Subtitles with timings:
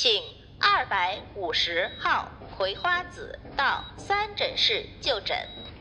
[0.00, 0.22] 请
[0.60, 5.36] 二百五十号葵花籽到三诊室就诊。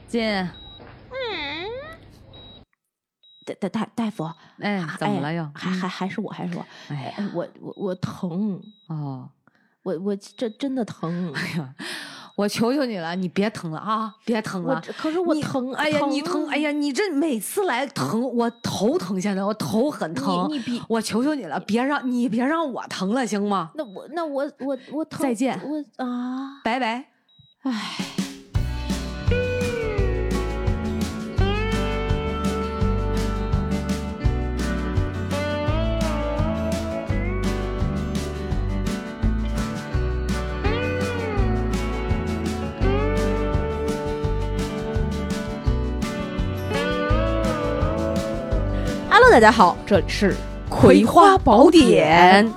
[0.08, 1.70] 进，嗯，
[3.46, 5.48] 大大大大夫，哎，怎么了又？
[5.54, 9.30] 还还还是我，还是我，哎我我我疼，哦，
[9.84, 11.76] 我我这真的疼，哎呀，
[12.38, 14.80] 我求求你了，你别疼了啊，别疼了。
[14.96, 20.48] 可是我你疼，哎呀，你疼，哎呀，你这每次来疼，我头疼，现在我头很疼。
[20.52, 23.72] 你你比我求求你了，别让你别让我疼了，行吗？
[23.74, 27.06] 那我那我我我疼，再见我啊，拜拜。
[27.64, 28.27] 唉。
[49.30, 50.32] Hello，大家好，这里是
[50.70, 52.48] 《葵花宝典》。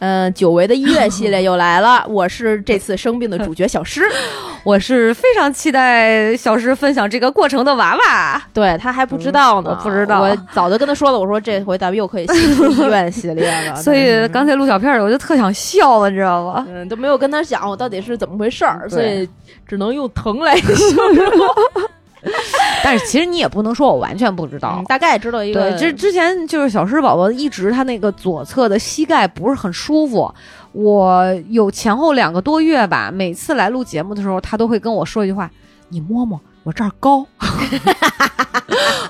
[0.00, 4.02] 嗯，久违的音乐系列又来了，我是这次生病的主角小诗。
[4.66, 8.42] 我是非常期待小诗分享这个过程的娃娃。
[8.52, 13.76] 对他还不知道呢，嗯我不知道我早就跟他说了，我说这回咱们又可以医院系列了。
[13.80, 16.66] 所以刚才录小片儿，我就特想笑了，你知道吗？
[16.68, 19.28] 嗯，都没有跟他讲我到底是怎么回事儿，所以
[19.68, 21.46] 只能用疼来形容。
[22.84, 30.32] 但是其实你也不能说我完全不知道嗯，大概知道一个，对，之之前就是小狮宝宝一直他那个左侧的膝盖不是很舒服，
[30.72, 35.50] 我有前后两个多月吧，每次来录节目的时候，他都会跟我说一句话
[35.90, 37.26] ：“你摸摸我这儿高。”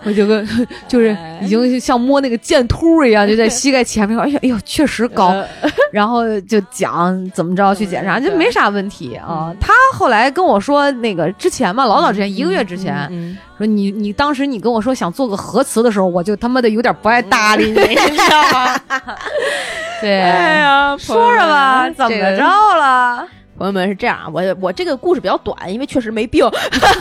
[0.05, 0.45] 我就跟
[0.89, 5.29] 就是已经像摸那个箭秃一样，就在膝盖前面， 哎呀哎呦，确实高。
[5.29, 5.47] 呃
[5.93, 9.57] 然后就讲怎么着去检查，嗯就没啥问题啊嗯。
[9.61, 18.75] 他后来跟我说，那个之前嘛，老早之前一个月之前，嗯说你你当时你跟我说想做个核磁的时候，我就他妈的有点不爱搭理你，你知道吗？
[20.01, 22.43] 对，哎呀，说说吧，怎么着
[22.77, 23.29] 了？
[23.63, 26.45] 朋友们是这样啊，我我这个故事比较短，因为确实没病，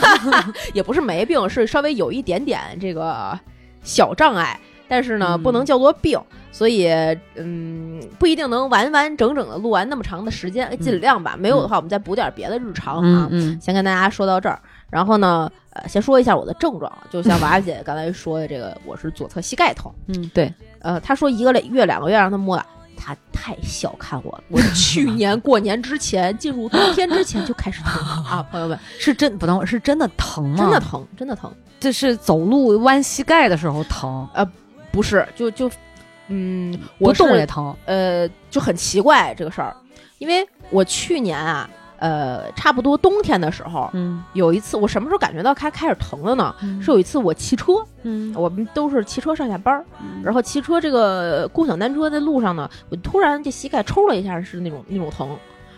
[0.72, 3.36] 也不是没病，是稍微有一点点这个
[3.82, 6.16] 小障碍，但是呢，嗯不能叫做病，
[6.52, 6.86] 所以
[7.34, 11.34] 嗯，不一定能完完整整的录完那么长的时间，尽量吧。
[11.36, 13.26] 没有的话，我们再补点别的日常啊。
[13.32, 19.90] 嗯先跟大家说到这儿，然后呢，呃，先说一下我的症状，就像娃娃姐刚才说的，这个我是左侧膝盖疼。
[20.06, 22.64] 嗯，对，呃，她说一个月两个月让她摸的，
[23.02, 24.44] 她太小看我了。
[24.48, 30.56] 我去年过年之前，进入冬天之前就开始疼 啊，朋友们，是真不等会儿是真的疼吗？
[30.58, 31.52] 真的，疼，真的疼。
[31.80, 34.48] 这是走路弯膝盖的时候疼，呃
[34.92, 35.68] 不是，就就，
[36.28, 37.74] 嗯，不我动也疼。
[37.86, 39.74] 呃，就很奇怪这个事儿，
[40.18, 41.68] 因为我去年啊，
[42.02, 44.24] 呃，差不多冬天的时候，嗯。
[44.32, 46.52] 有一次我什么时候感觉到开开始疼了呢？
[46.60, 46.82] 嗯。
[46.82, 48.34] 是有一次我骑车，嗯。
[48.36, 49.84] 我们都是骑车上下班儿，
[50.22, 55.36] 然后骑车这个共享单车在路上呢，我突然这膝盖抽了一下，是那种那种疼，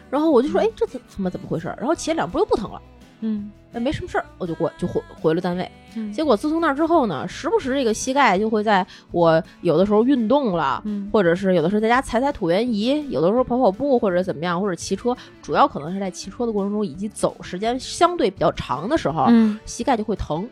[0.08, 1.76] 然后我就说，哎，这怎怎么怎么回事儿？
[1.78, 2.80] 然后骑了两步又不疼了，
[3.20, 5.70] 嗯哎，没什么事儿，我就过就回回了单位。
[5.96, 10.82] 嗯结果自从那之后呢，时不时这个膝盖就会在我有的时候运动了。
[10.84, 20.48] 嗯或者是有的时候在家踩踩椭圆仪，有的时候跑跑步或者怎么样，或者骑车，主要可能是在骑车的过程中以及走时间相对比较长的时候，嗯膝盖就会疼，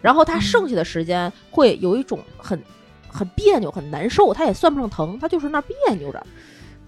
[0.00, 2.58] 然后它剩下的时间会有一种很
[3.08, 6.26] 很别扭、很难受，它也算不上疼，它就是那儿别扭着，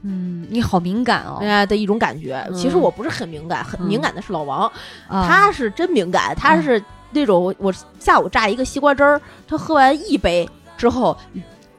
[0.03, 2.43] 嗯，你好敏感哦哎，呀的一种感觉。
[2.49, 4.67] 嗯其实我不是很敏感，很嗯敏感的是老王，
[5.09, 11.17] 啊他是真敏感，他是那种我我下午榨一个西瓜汁儿，他喝完一杯之后。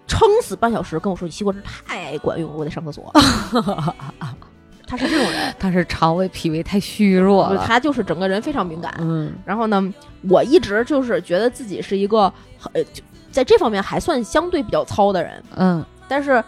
[0.08, 3.10] 撑死半小时跟我说：“你西瓜汁太管用了，我得上厕所。”
[4.86, 7.66] 他是这种人，他是肠胃脾胃太虚弱了。
[7.66, 8.94] 他就是整个人非常敏感。
[9.00, 9.82] 嗯然后呢，
[10.30, 12.24] 我一直就是觉得自己是一个
[12.74, 13.02] 呃，就
[13.32, 16.44] 在这方面还算相对比较糙的人，嗯，但是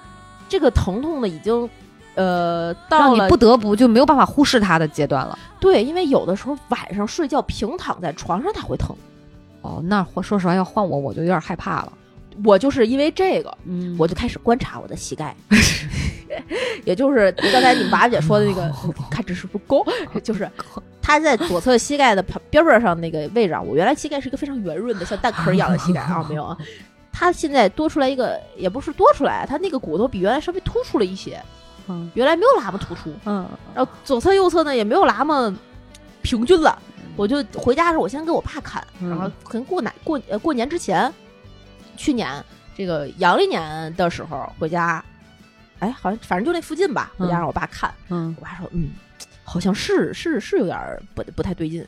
[0.50, 1.70] 这个疼痛呢，已经
[2.16, 5.38] 呃到了让你不得不就没有办法忽视它的阶段了。
[5.60, 8.96] 对，因为有的时候晚上睡觉平躺在床上它会疼，
[9.62, 11.94] 哦，那换说实话，要换我，我就有点害怕了。
[12.44, 15.36] 我就是因为这个，嗯我就开始观察我的膝盖，
[16.84, 18.74] 也就是刚才你娃姐说的那个，
[19.10, 19.84] 看这是不是高，
[20.24, 20.50] 就是
[21.00, 23.62] 它在左侧膝盖的旁边边上那个位置啊。
[23.62, 26.58] 我原来膝盖是一个非常圆润的像蛋壳一样的膝盖啊，没有啊。
[27.14, 31.42] 它现在多出来一个，也不是多出来，它那个骨头比原来稍微突出了一些，
[31.88, 32.12] 嗯。
[32.16, 33.48] 原来没有那么突出，嗯。
[33.74, 35.56] 然后左侧右侧呢也没有那么
[36.24, 36.78] 平均了。
[37.16, 41.14] 我就回家的时候，我先给我爸看，嗯然后可能过哪过呃过年之前，
[41.96, 42.44] 去年
[42.76, 45.06] 这个阳历年的时候回家，
[45.78, 48.94] 哎，好像反正就那附近吧，回家嗯让我爸看，嗯，我爸说，嗯，
[49.44, 51.88] 好像是是是有点儿不不太对劲，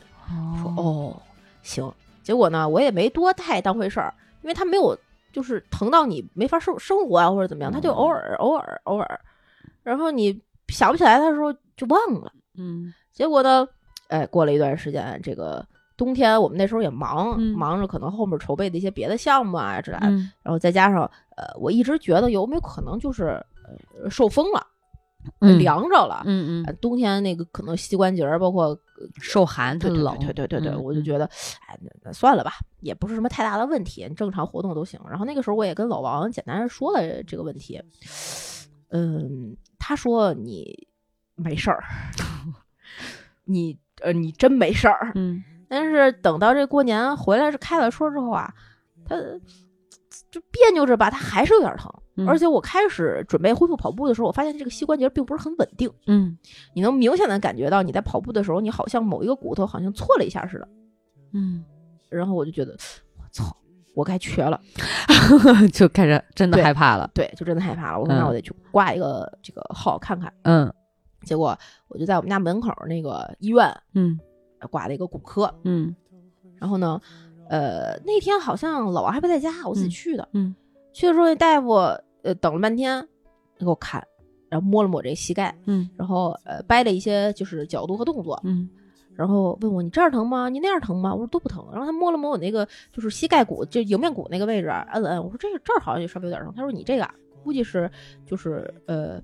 [0.62, 1.22] 说哦，哦
[1.64, 4.96] 行，结果呢我也没多太当回事儿，因为他没有
[5.36, 9.20] 就是疼到你没法生生活啊或者怎么样，他就偶尔偶尔偶尔，
[9.82, 12.32] 然后你想不起来的时候就忘了。
[12.56, 12.90] 嗯。
[13.12, 13.68] 结果呢，
[14.08, 15.62] 哎，过了一段时间，这个
[15.94, 20.32] 冬天我们那时候也忙，嗯忙着可能后面筹备的一些别的项目啊之类的，嗯。
[20.42, 21.02] 然后再加上
[21.36, 23.24] 呃，我一直觉得有没有可能就是
[24.00, 24.66] 呃受风了，
[25.40, 25.58] 嗯。
[25.58, 26.22] 凉着了。
[26.24, 28.74] 嗯嗯，呃冬天那个可能膝关节儿，包括
[29.20, 31.24] 受寒它对对冷，对对对对，嗯我就觉得，
[31.66, 35.00] 哎，那那算了吧，也不是什么太大的问题，正常活动都行。
[35.08, 37.82] 然后那个时候我也跟老王简单说了这个问题，
[38.90, 40.88] 嗯，他说你
[41.34, 41.82] 没事儿，
[43.44, 45.12] 你呃你真没事儿。
[45.14, 48.54] 嗯但是等到这过年回来是开了车之后啊，
[49.04, 49.16] 他
[50.30, 51.92] 就别扭着吧，他还是有点疼。
[52.16, 55.90] 嗯而且我开始准备恢复跑步的时候，我发现这个膝关节并不是很稳定。
[56.06, 56.36] 嗯
[56.74, 60.68] 你能明显的感觉到你在跑步的时候，你好像某一个骨头好像错了一下似的。
[61.32, 61.64] 嗯，
[62.08, 62.72] 然后我就觉得，
[63.18, 63.56] 我操，
[63.94, 64.60] 我该瘸了。
[65.72, 68.00] 就开始真的害怕了，对，就真的害怕了。
[68.00, 70.32] 我说嗯那我得去挂一个这个号看看。
[70.42, 70.72] 嗯
[71.24, 71.58] 结果
[71.88, 74.18] 我就在我们家门口那个医院嗯
[74.70, 75.52] 挂了一个骨科。
[75.64, 75.94] 嗯
[76.58, 76.98] 然后呢，
[77.50, 80.28] 呃，那天好像老王还不在家，我自己嗯去的。
[80.32, 80.54] 嗯
[80.94, 81.74] 去的时候，那大夫
[82.26, 83.06] 呃等了半天，
[83.58, 84.06] 给我看，
[84.50, 88.68] 然后摸了摸这个膝盖，嗯然后呃掰了一些就是角度和动作，嗯
[89.14, 90.50] 然后问我你这儿疼吗？
[90.50, 91.14] 你那样疼吗？
[91.14, 91.66] 我说都不疼。
[91.72, 95.24] 然后他摸了摸我那个就是膝盖骨，就迎面骨那个位置，摁了摁。
[95.24, 96.52] 我说这个这儿好像就稍微有点疼。
[96.54, 97.90] 他说你这个啊估计是
[98.26, 99.18] 就是呃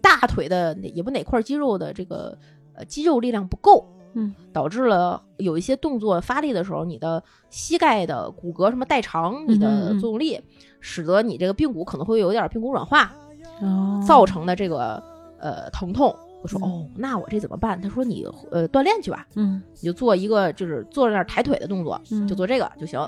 [0.00, 2.38] 大腿的也不哪块肌肉的这个
[2.72, 10.40] 呃肌肉力量不够，嗯，导致了有一些动作发力的时候，你的膝盖的骨骼什么代偿，你嗯的嗯作用力，
[10.80, 13.12] 使得你这个髌骨可能会有一点髌骨软化，
[13.60, 15.02] 哦造成的这个
[15.38, 16.14] 呃疼痛。
[16.40, 17.80] 我说嗯哦，那我这怎么办？
[17.80, 19.26] 他说你呃锻炼去吧。
[19.34, 23.00] 嗯你就做一个就是坐在那儿抬腿的动作，嗯就做这个就行。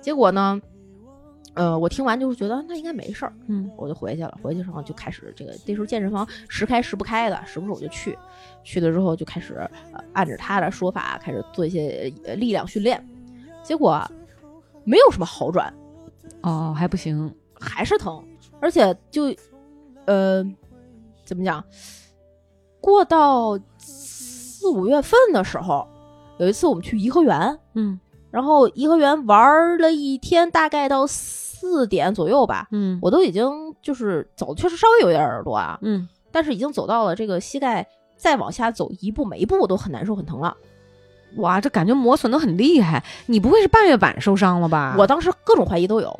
[0.00, 0.60] 结果呢，
[1.60, 4.38] 呃，我听完就是觉得那应该没事儿，嗯我就回去了。
[4.42, 8.16] 回去之后就开始这个那时候健身房时开时不开的，时不时我就去。
[8.64, 9.56] 去了之后就开始
[9.92, 13.06] 呃按着他的说法开始做一些呃力量训练，
[13.62, 14.02] 结果
[14.84, 15.70] 没有什么好转，
[16.40, 17.30] 哦还不行，
[17.60, 18.24] 还是疼，
[18.58, 19.24] 而且就
[20.06, 20.42] 呃
[21.26, 21.62] 怎么讲，
[22.80, 25.86] 过到四五月份的时候，
[26.38, 27.58] 有一次我们去颐和园。
[27.74, 33.50] 嗯然后颐和园玩了一天，大概到四点左右吧，嗯我都已经
[33.82, 37.86] 就是走确实稍微有点耳朵啊，嗯但是已经走到了这个膝盖
[38.16, 40.56] 再往下走一步，每一步我都很难受很疼了。
[41.36, 44.94] 哇，这感觉磨损的很厉害，你不会是半月板受伤了吧？
[44.98, 46.18] 我当时各种怀疑都有。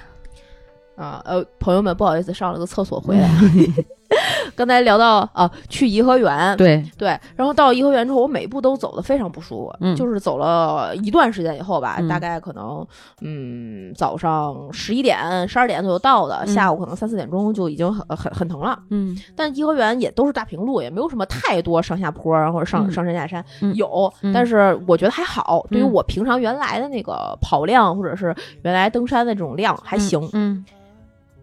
[0.97, 3.29] 啊，呃，朋友们，不好意思，上了个厕所回来。
[4.61, 9.97] 刚才聊到啊，去颐和园，对，对，然后到颐和园之后，我每一步都走的非常不舒服，嗯。
[9.97, 12.07] 就是走了一段时间以后吧，嗯。
[12.07, 12.87] 大概可能
[13.23, 16.49] 嗯早上十一点、十二点左右到的，嗯。
[16.49, 18.79] 下午可能三四点钟就已经很很很疼了。
[18.91, 19.17] 嗯。
[19.35, 22.93] 但颐和园也都是大平路，也没有什么太多上下坡啊或者上、嗯。
[22.93, 23.75] 上山下山，嗯。
[23.75, 24.31] 有，嗯。
[24.31, 25.91] 但是我觉得还好，对于嗯。
[25.91, 30.29] 我平常原来的那个跑量或者是原来登山的这种量还行。
[30.35, 30.63] 嗯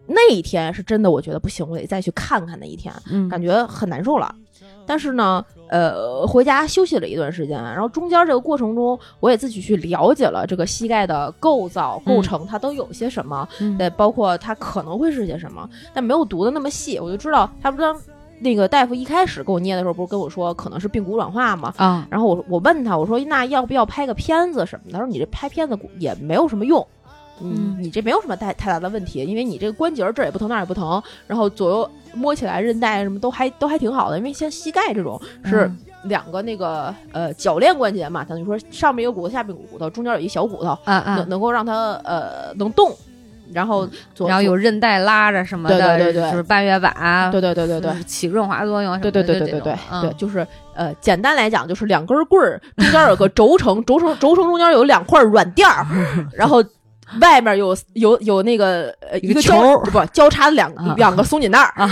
[0.08, 2.94] 那一天是真的，我觉得不行，我得再去看看那一天。
[3.12, 4.34] 嗯，感觉很难受了。
[4.86, 18.00] 但是呢，呃，回家休息了一段时间，然后中间这个过程中，我也自己去了解了这个膝盖的构造、构成，它都有些什么，嗯对，包括它可能会是些什么，但没有读的那么细，我就知道，他不当
[18.40, 21.74] 那个大夫一开始给我捏的时候，不是跟我说可能是髌骨软化吗？
[21.76, 24.94] 啊，然后我我问他，我说那要不要拍个片子什么的？
[24.94, 26.86] 他说你这拍片子也没有什么用。
[27.42, 27.76] 嗯。
[27.78, 42.96] 嗯，你这没有什么太太大的问题，因为你这个关节儿这儿也不疼那儿也不疼，然后左右摸起来韧带什么都还都还挺好的，因为像膝盖这种是嗯两个那个呃铰链关节嘛，等于说上面有骨头，下面有骨头，中间有一小骨头，嗯嗯能，能够让它呃能动，
[43.52, 55.86] 然后左然后有韧带拉着什么的，对对对对就是半月板，对对对对对起润滑作用对的，对对对对对对，就是呃，简单来讲就是两根棍儿，中间有个轴承， 轴承轴承中间有两块软垫儿，
[56.34, 56.64] 然后
[57.22, 59.78] 外面有有有那个呃一个球儿。
[59.84, 60.94] 不交叉的两啊。
[60.98, 61.90] 两个松紧带儿，啊，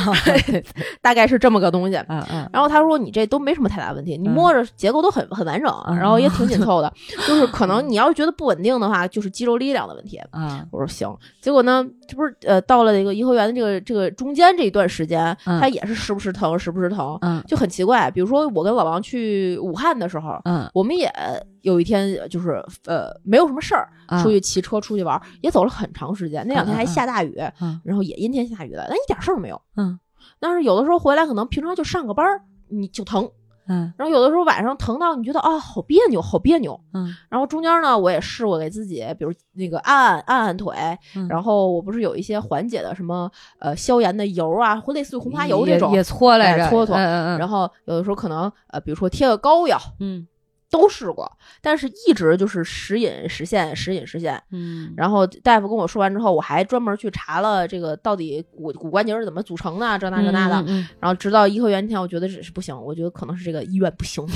[1.02, 1.96] 大概是这么个东西。
[2.10, 4.32] 嗯嗯然后他说你这都没什么太大问题，你嗯。
[4.32, 6.92] 摸着结构都很很完整，嗯然后也挺紧凑的，
[7.28, 10.18] 就是可能你要是觉得不稳定的话，就是肌肉力量的问题。
[10.32, 15.60] 啊，我说行，结果呢，这不是呃到了那个颐和园的这个这个中间这一段时间，嗯。
[15.60, 17.42] 它也是时不时疼，时不时疼，嗯。
[17.48, 18.10] 就很奇怪。
[18.12, 20.70] 比如说我跟老王去武汉的时候，嗯。
[20.74, 21.10] 我们也
[21.66, 26.46] 有一天就是呃没有什么事儿，啊出去骑车出去玩，也走了很长时间。
[26.48, 29.62] 那两天还下大雨，嗯然后也阴天下雨的，但一点事儿没有。
[29.76, 30.00] 嗯
[30.40, 33.30] 但是有的时候回来可能平常就上个班儿你就疼，
[33.68, 36.80] 嗯然后有的时候晚上疼到你觉得啊好别扭，好别扭。
[36.94, 40.76] 嗯然后中间呢，我也试过给自己，比如那个按按按按腿，
[41.16, 43.30] 嗯然后我不是有一些缓解的什么
[43.60, 50.28] 呃消炎的油啊，或类似于红花油也这种，也搓来着，哎搓搓嗯嗯嗯，然后有的时候可能呃，比如说贴个膏药，嗯
[50.76, 54.42] 都试过，但是一直就是时隐时现，时隐时现。
[54.52, 60.56] 嗯，然后大夫跟我说完之后，我还专门去查了这个到底骨骨关节是怎么组成的，这那这那的。
[60.68, 64.28] 嗯，嗯然后直到颐和园那天，我觉得这是不行，我觉得可能是这个医院不行，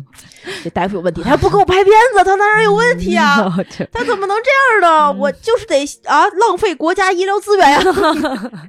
[0.64, 5.20] 这大夫有问题，他不给我拍片子，他当然有问题啊，嗯他怎么能这样呢？
[5.20, 7.80] 我就是得啊，浪费国家医疗资源呀。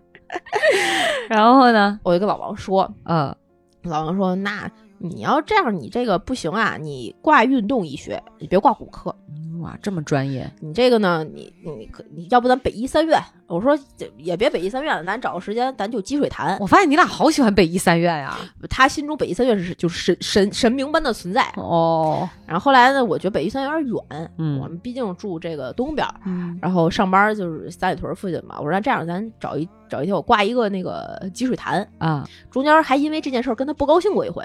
[1.30, 2.00] 然后呢？
[2.02, 3.38] 我就跟老王说，呃，
[3.84, 4.68] 老王说，那
[5.04, 9.14] 你要这样，你这个不行啊，你挂运动医学，你别挂骨科。
[9.62, 13.22] 哇，这么专业，你这个呢，你你可你要不咱北医三院？
[13.48, 16.58] 我说这也别北医三院了，咱找个时间咱就积水潭。
[16.60, 18.38] 我发现你俩好喜欢北医三院呀。
[18.70, 21.44] 他心中北医三院是就是神神神明般的存在。
[21.56, 28.56] 哦，然后后来呢，我觉得北医三院有点远，嗯我们毕竟住这个东边，嗯然后上班就是三里屯附近嘛。
[28.58, 34.44] 我说那这样，咱找一找一天，我挂一个那个积水潭，啊，中间还因为这件事儿跟他不高兴过一回，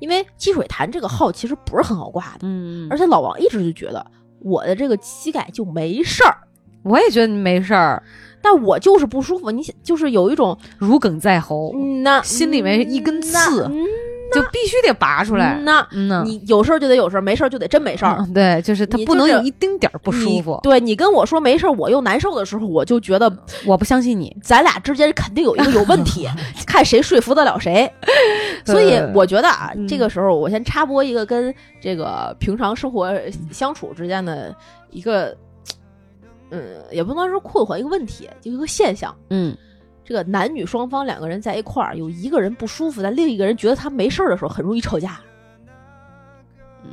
[0.00, 4.04] 因为积水潭这个号其实不是很好挂的，嗯，而且老王一直就觉得
[4.40, 6.36] 我的这个膝盖就没事儿。
[6.82, 8.02] 我也觉得你没事儿，
[8.40, 13.84] 但我就是不舒服，你想，就是有一种如鲠在喉，嗯呐，心里面一根刺嗯
[14.32, 15.54] 就必须得拔出来。
[15.60, 18.16] 嗯呐，嗯呐，你有事儿就得有事儿，没事儿就得真没事儿。
[18.20, 20.68] 嗯对，就是他不能有一丁点儿不舒服你。
[20.70, 23.30] 对你跟我说没事儿，我又难受的时候，我就觉得
[23.66, 24.34] 我不相信你。
[24.42, 26.28] 咱俩之间肯定有一个有问题，
[26.66, 27.90] 看谁说服得了谁。
[28.64, 33.12] 所以我觉得啊，嗯这个时候我先插播一个跟这个平常生活
[33.50, 34.54] 相处之间的
[34.90, 35.34] 一个，
[36.50, 36.60] 嗯，
[36.90, 39.14] 也不能说困惑，一个问题，就一个现象。
[39.30, 39.56] 嗯
[40.10, 45.20] 这个男女双方两个人在一块儿，有一个人不舒服，但另一个人觉得他没事儿的时候，很容易吵架。
[46.82, 46.90] 嗯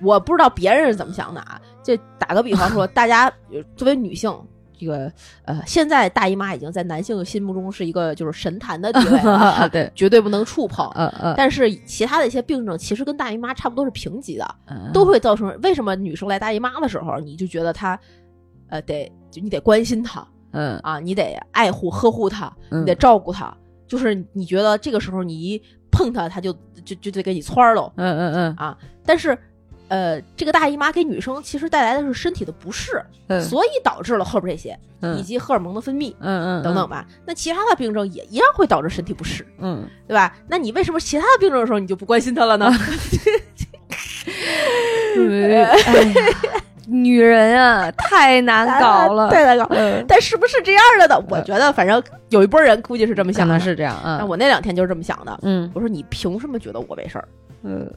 [0.00, 1.60] 我不知道别人是怎么想的啊。
[1.82, 4.34] 这打个比方说， 大家呃作为女性，
[4.78, 5.12] 这个
[5.44, 10.90] 呃，现在大姨妈已经在男性心目中是一个就是神坛的地位了， 对，绝对不能触碰。
[10.94, 18.00] 嗯嗯，但是其他的一些病症其实跟大姨妈差不多是平级的，嗯都会造成为什么女生来大姨妈的时候，你就觉得她，
[18.70, 23.54] 呃，得就你得关心她嗯啊，你得爱护呵护她，嗯你得照顾她，
[23.86, 26.52] 就是你觉得这个时候你一碰她，她就
[26.84, 27.92] 就就得给你窜喽。
[27.96, 29.36] 嗯嗯嗯啊但是，
[29.88, 37.06] 呃，这个大姨妈给女生其实带来的是身体的不适，嗯，所以导致了后边这些，嗯以及荷尔蒙的分泌嗯嗯等等吧。
[37.26, 40.36] 那其他的病症也一样会导致身体不适，嗯，对吧？
[40.48, 42.70] 那你为什么其他的病症的时候你就不关心它了呢？
[45.16, 45.68] 嗯，哎呀，
[46.86, 49.30] 女人啊，太难搞了。
[49.32, 49.66] 太难搞。
[49.70, 51.24] 嗯，但是不是这样的呢？
[51.28, 53.58] 我觉得反正有一波人估计是这么想的。
[53.60, 54.18] 是这样啊。
[54.20, 55.38] 那我那两天就是这么想的。
[55.42, 57.28] 嗯我说你凭什么觉得我没事儿？
[57.62, 57.90] 嗯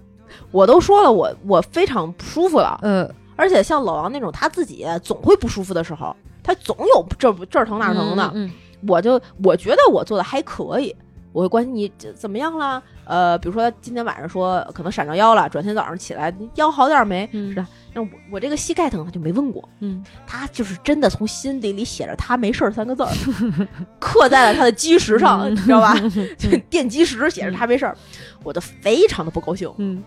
[0.52, 2.80] 我都说了，我我非常不舒服了。
[2.84, 8.32] 嗯而且像老王那种，他自己总会不舒服的时候，他总有这不这儿疼那儿疼的。
[8.34, 8.52] 嗯
[8.88, 10.96] 我就我觉得我做的还可以，
[11.34, 12.82] 我会关心你这怎么样了。
[13.06, 17.30] 呃，比如说今天晚上说可能闪着腰了，转天早上起来你腰好点儿没？
[17.34, 17.68] 嗯是吧？
[17.94, 23.10] 那我我这个膝盖疼，他就没问过，嗯他就是真的从心底里写着“他没事儿”三个字儿，
[24.00, 25.96] 刻在了他的基石上，嗯你知道吧？
[26.38, 27.96] 就奠基石写着“他没事儿”，
[28.44, 29.72] 我就非常的不高兴。
[29.78, 30.04] 嗯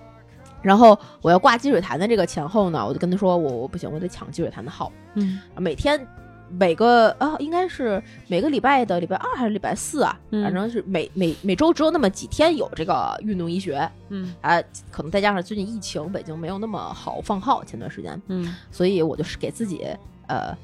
[0.60, 4.92] 然后我要挂积水潭的这个前后呢，我就跟他说我我不行，我得抢积水潭的号。
[5.14, 6.04] 嗯每天
[6.50, 10.42] 每个啊，应该是每个礼拜的礼拜二还是礼拜四啊，嗯。
[10.42, 13.88] 反正是每每每周只有那么几天有这个运动医学。
[14.08, 14.34] 嗯。
[14.40, 18.54] 啊，可能再加上最近疫情，北京没有那么好放号，前段时间，嗯。
[18.70, 19.86] 所以我就是给自己
[20.26, 20.56] 呃。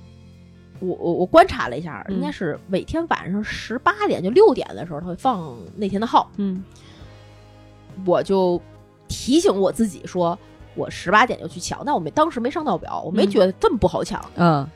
[0.81, 2.17] 我我我观察了一下，嗯。
[2.17, 6.63] 应该是每天晚上十八点就六点的时候，他会放那天的号，嗯。
[8.05, 8.61] 我就
[9.07, 10.37] 提醒我自己说，
[10.75, 11.83] 我十八点就去抢。
[11.85, 13.31] 但我没当时没上到表，我没嗯。
[13.31, 14.69] 觉得这么不好抢，嗯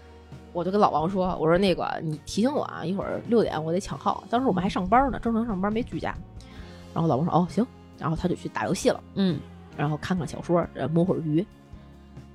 [0.53, 4.25] 我就跟老王说：“我说那个，你提醒我啊，一会儿六点我得抢号。
[4.29, 6.15] 当时我们还上班呢，正常上班没居家。”
[6.95, 7.67] 然后老王说：“哦，行。”
[7.99, 9.41] 然后他就去打游戏了，嗯
[9.77, 11.45] 然后看看小说，呃，摸会儿鱼。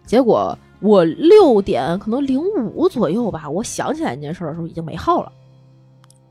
[0.05, 5.32] 结果我六点可能零五左右吧，我想起来这件事儿的时候已经没号了。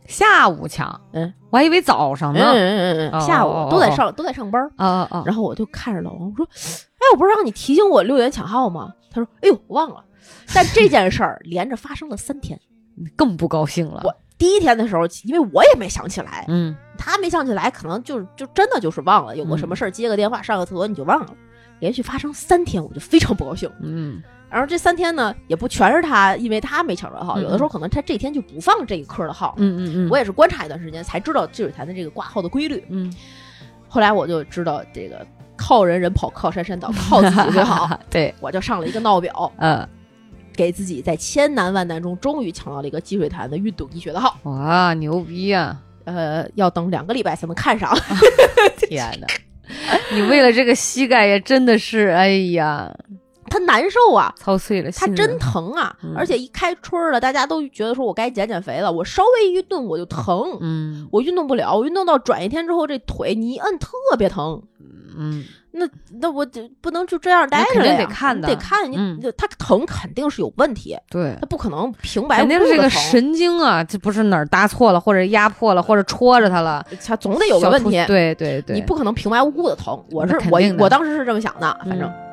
[0.07, 2.45] 下午抢，嗯，我还以为早上嗯呢。
[2.53, 4.63] 嗯嗯嗯，下哦午都在上都在上班。
[4.77, 5.23] 啊啊啊！
[5.25, 10.05] 然后我就看着老王，我说：“哎，我不是让你提醒我六点抢号吗？”他说：“哎呦，我忘了。”
[10.55, 12.59] 但这件事儿连着发生了三天。
[13.17, 14.03] 更不高兴了。
[14.05, 21.35] 我第一天的时候，因为我也没想起来，嗯他没想起来，可能就就真的就是忘了，有个什么事儿接个电话、上个厕所你就忘了。
[21.81, 23.71] 连续发生三天，我就非常不高兴。
[23.81, 29.55] 嗯然后这三天呢，也不全是他，因为他没抢着号，嗯有的时候可能他这天就不放这一科的号。
[29.57, 32.85] 嗯嗯嗯，我也是观察一段时间才知道积水潭的这个挂号的规律。
[32.91, 33.11] 嗯
[33.89, 35.27] 后来我就知道这个
[35.57, 37.99] 靠人人跑，靠山山倒，靠自己最好。
[38.11, 39.89] 对，我就上了一个闹表，嗯，
[40.57, 44.37] 给自己在千难万难中终于抢到了一个积水潭的运动医学的号。
[44.45, 45.81] 哇，牛逼啊！
[46.05, 47.95] 呃，要等两个礼拜才能看上。
[48.77, 49.27] 天哪，
[50.13, 52.93] 你为了这个膝盖也真的是，哎呀，
[53.47, 55.15] 它难受啊，操碎了心了。
[55.15, 55.97] 真疼啊！
[56.03, 64.61] 嗯而且一开春儿了，大家都觉得说我该减减肥了，我稍微一运动我就疼，嗯我运动不了，我运动到转一天之后，这腿你一摁特别疼。
[65.17, 65.87] 嗯，那
[66.21, 71.47] 那我就不能就这样待着肯定得看的你得看你嗯，它疼肯定是有问题，对他。
[71.47, 77.91] 不可能平白无肯定是这个神经啊，这不是哪儿搭错了，或者压迫了，或者戳着他了，他总得有个问题。
[78.07, 82.09] 对对对，你不可能平白无故的疼，我是我我当时是这么想的，反正。
[82.09, 82.32] 嗯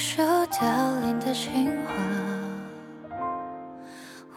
[0.00, 0.66] 一束束凋
[1.02, 1.92] 零的情话，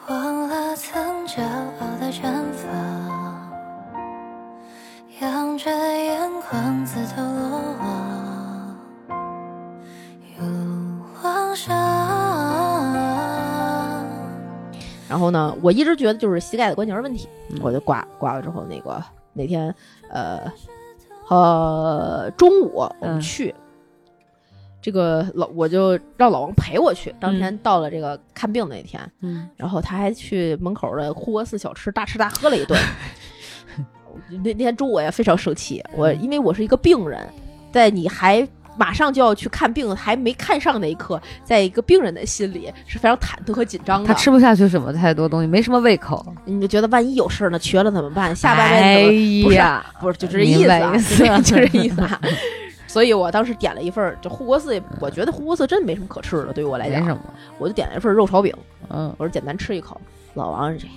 [0.09, 3.49] 忘了曾骄傲的绽放，
[5.21, 8.77] 仰着眼眶自投罗网，
[10.37, 10.43] 又
[11.23, 11.73] 望上。
[15.07, 17.59] 然后呢，我一直觉得就是膝盖的关节问题，嗯。
[17.63, 19.01] 我就挂挂了之后，那个
[19.31, 19.73] 那天
[20.09, 20.41] 呃
[21.29, 23.21] 呃中午我们嗯。
[23.21, 23.55] 去，
[24.83, 27.15] 这个老我就让老王陪我去。
[27.17, 32.77] 当天到了这个看病的那天，嗯然后他还去门口的护国寺小吃大吃大喝了一顿。
[34.29, 37.25] 那那天中午我也非常生气，我嗯因为我是一个病人，
[37.71, 44.07] 在你还马上就要去看病，还没看上那一刻，在一个病人的心里是非常忐忑和紧张的。
[44.07, 46.25] 他吃不下去什么太多东西，没什么胃口。
[46.43, 48.35] 你就觉得万一有事儿呢，瘸了怎么办？
[48.35, 50.63] 下半辈子哎、不是呀，不是就这意
[50.99, 52.19] 思就这意思啊。
[52.93, 57.21] 所以我当时点了一份儿，就护国寺，我觉得护国寺真没什么可吃的，对于我来讲，没什么。
[57.57, 58.55] 我就点了一份肉炒饼，
[58.89, 59.99] 嗯，我说简单吃一口。
[60.35, 60.87] 老王这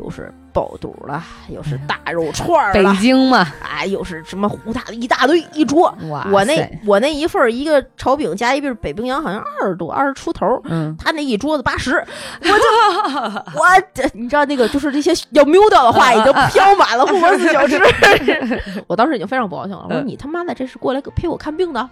[0.00, 5.94] 又是爆肚了，又是大肉串儿北，京嘛，啊，又是什么胡大的一大堆一桌。
[6.10, 10.60] 哇我那我那一份儿一个炒饼加一份北冰洋，好像二十多，二十出头。
[10.64, 11.92] 嗯，他那一桌子八十，
[12.40, 13.64] 我就我
[13.94, 17.80] 这你知道那个就是这些要瞄掉的话已经飘满了护国寺小吃
[18.86, 19.84] 我当时已经非常不高兴了。
[19.88, 21.88] 我说嗯你他妈的这是过来陪我看病的，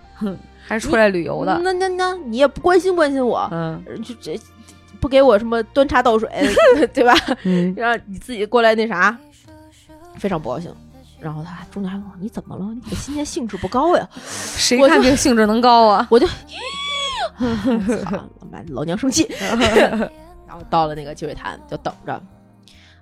[0.67, 1.59] 还是出来旅游的。
[1.63, 4.39] 那那那你也不关心关心我，嗯就这
[5.01, 6.29] 不给我什么端茶倒水，
[6.93, 7.15] 对吧？
[7.45, 9.17] 嗯，让你自己过来那啥，
[10.19, 10.73] 非常不高兴。
[11.19, 12.65] 然后他中间还问我你怎么了？
[12.75, 14.09] 你今天兴致不高呀？
[14.25, 16.07] 谁看病兴致能高啊？
[16.11, 16.27] 我就，
[18.69, 19.27] 老娘生气。
[20.47, 22.21] 然后到了那个积水潭就等着，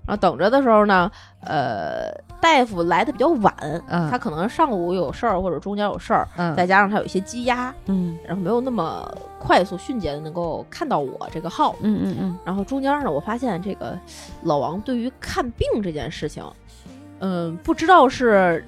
[0.09, 1.11] 然后等着的时候呢，
[1.44, 3.55] 呃，大夫来的比较晚，
[3.88, 9.07] 嗯他可能上午有事儿或者中间有事儿，嗯再加上他有一些积压，嗯然后没有那么
[9.38, 11.77] 快速迅捷的能够看到我这个号。
[11.83, 13.99] 嗯嗯嗯，然后中间呢，我发现这个
[14.44, 16.42] 老王对于看病这件事情，
[17.18, 18.64] 嗯，不知道是，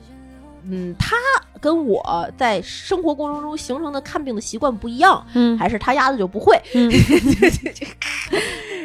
[0.64, 1.16] 嗯，他
[1.59, 6.61] 跟我在生活过程中形成的看病的习惯不一样，嗯还是他丫的就不会。
[6.76, 6.90] 嗯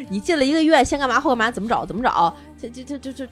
[0.07, 3.25] 你进了一个医院，先干嘛后干嘛，怎么找怎么找，这这这这这，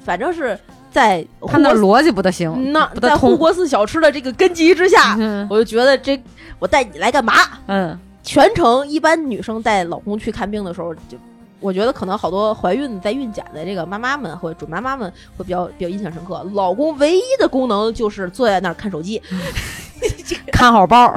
[0.00, 0.58] 反正是
[0.90, 2.88] 在他那逻辑不得行，那。
[3.00, 6.20] 在护国寺小吃的这个根基之下，嗯我就觉得这
[6.58, 7.34] 我带你来干嘛？
[7.66, 11.16] 嗯全程一般女生带老公去看病的时候，就
[11.60, 16.44] 我觉得可能好多怀孕在孕检的这个妈妈们或者准妈妈们会比较比较印象深刻。
[16.52, 19.22] 老公唯一的功能就是坐在那儿看手机，
[20.52, 21.14] 看好包，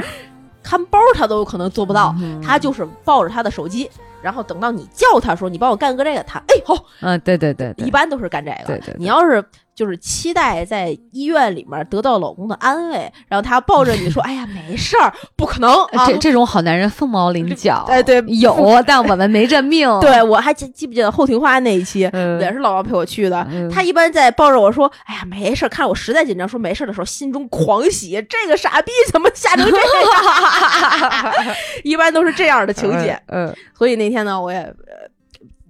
[0.64, 3.90] 看包他都有可能做不到，嗯他就是抱着他的手机，
[4.22, 8.58] 然后等到你叫他说你帮我干个这个，他哎好，嗯，对对对对，一般都是干这个。
[8.66, 8.96] 对对对。
[8.98, 9.44] 你要是
[9.82, 16.06] 就是期待在医院里面得到老公的安慰，然后他抱着你说 哎呀没事儿，不可能啊。
[16.06, 19.90] 这这种好男人凤毛麟角，哎对有，但我们没这命。
[20.00, 23.44] 对，我还记记不记得后庭花那一期，嗯也是老王陪我去的。
[23.50, 28.24] 嗯他一般在抱着我说：“哎呀，没事儿。”看我实在紧张，说没事儿的时候，心中狂喜。
[28.30, 31.56] 这个傻逼怎么吓成这样？
[31.84, 33.20] 一般都是这样的情节。
[33.30, 35.10] 嗯，所以那天呢，我也呃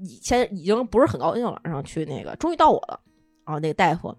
[0.04, 3.00] 以前已经不是很高兴了，然后去那个，终于到我了。
[3.52, 4.16] 然后那个大夫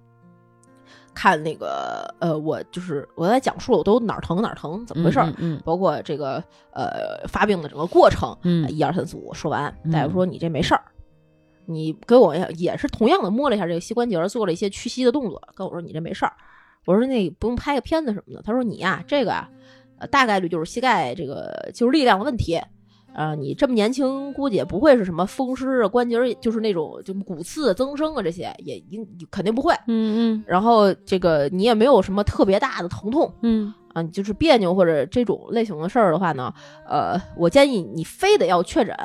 [1.14, 6.42] 看那个呃，我就是我在讲述我都哪儿疼哪儿疼，怎么回事儿，嗯包括这个
[6.72, 10.82] 呃发病的整个过程，嗯一二三四五说完，嗯大夫说你这没事儿，
[11.66, 16.32] 你给我也也是同样的摸了一下这个膝关节，做了一些屈膝的动作，跟我说你这没事儿。
[16.84, 18.42] 我说那不用拍个片子什么的。
[18.42, 19.48] 他说你呀、这个啊，
[19.98, 22.60] 呃大概率就是膝盖这个就是力量的问题。
[23.14, 29.74] 啊，你这么年轻，估计也不会是什么风湿啊、关节儿，就是那种就骨刺增生啊这些，也应肯定不会。
[29.86, 36.52] 嗯嗯然后这个你也没有什么特别大的疼痛嗯啊，你就是别扭或者这种类型的事儿的话呢，
[36.88, 38.96] 呃，我建议你非得要确诊，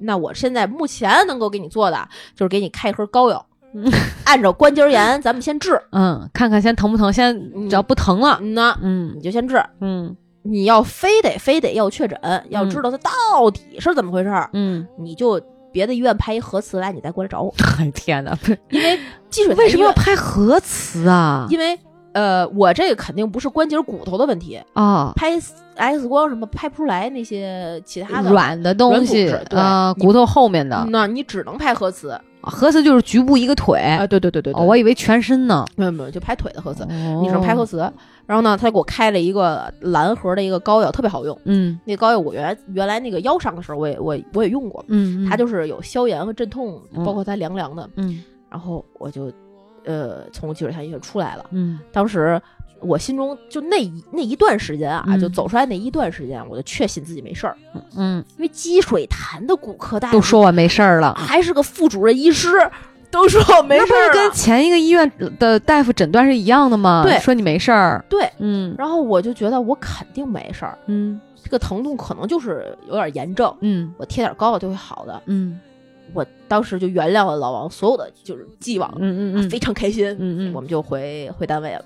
[0.00, 3.84] 那我现在目前能够给你做的就是给你开一盒膏药，嗯
[4.26, 9.62] 按照关节炎咱们先治，嗯，看看先疼不疼，先只要不疼了，嗯呐，嗯你就先治。
[9.80, 15.40] 嗯你要非得非得要确诊，要知道它到底是怎么回事儿，嗯，你就
[15.72, 18.36] 别的医院拍一核磁来，你再过来找我，哎天哪，
[18.70, 18.98] 因为
[19.28, 21.46] 积水为什么要拍核磁啊？
[21.50, 21.78] 因为
[22.12, 25.38] 呃，我这个肯定不是关节骨头的问题，啊，拍
[25.76, 28.30] X 光什么拍不出来那些其他的。
[28.30, 34.06] 软的东西软骨质对啊，骨头后面的那你只能拍核磁核磁就是局部一个腿，啊！
[34.06, 35.64] 对对对对对，哦，我以为全身呢。
[35.76, 37.78] 没有没有，就拍腿的核磁，你你只能拍核磁。
[38.26, 41.36] 然后呢，他给我开了一个蓝盒的一个膏药，特别好用。
[41.44, 47.88] 嗯那膏药我原来原来那个腰伤的时候，我也我我也用过，嗯，它就是有消炎和镇痛，嗯包括它凉凉的。
[47.96, 49.32] 嗯然后我就
[49.84, 51.46] 呃从积水潭医院出来了。
[51.50, 52.40] 嗯当时
[52.80, 57.56] 我心中就那一那一段时间啊，嗯就走出来那一段时间，我就确信自己没事儿，
[57.96, 61.14] 嗯，因为积水潭的骨科大夫都说我没事儿了。
[61.14, 62.48] 还是个副主任医师，
[63.10, 67.02] 都说我没事儿那不是事跟前一个医院的大夫诊断是一样的吗？
[67.04, 68.04] 对说你没事儿。
[68.08, 68.28] 对。
[68.38, 75.20] 嗯然后我就觉得我肯定没事儿，嗯这个疼痛可能就是有点炎症，嗯我贴点膏药就会好的。
[75.26, 75.58] 嗯
[76.12, 80.08] 我当时就原谅了老王所有的就是既往，嗯嗯嗯非常开心。
[80.18, 81.84] 嗯嗯，我们就回回单位了。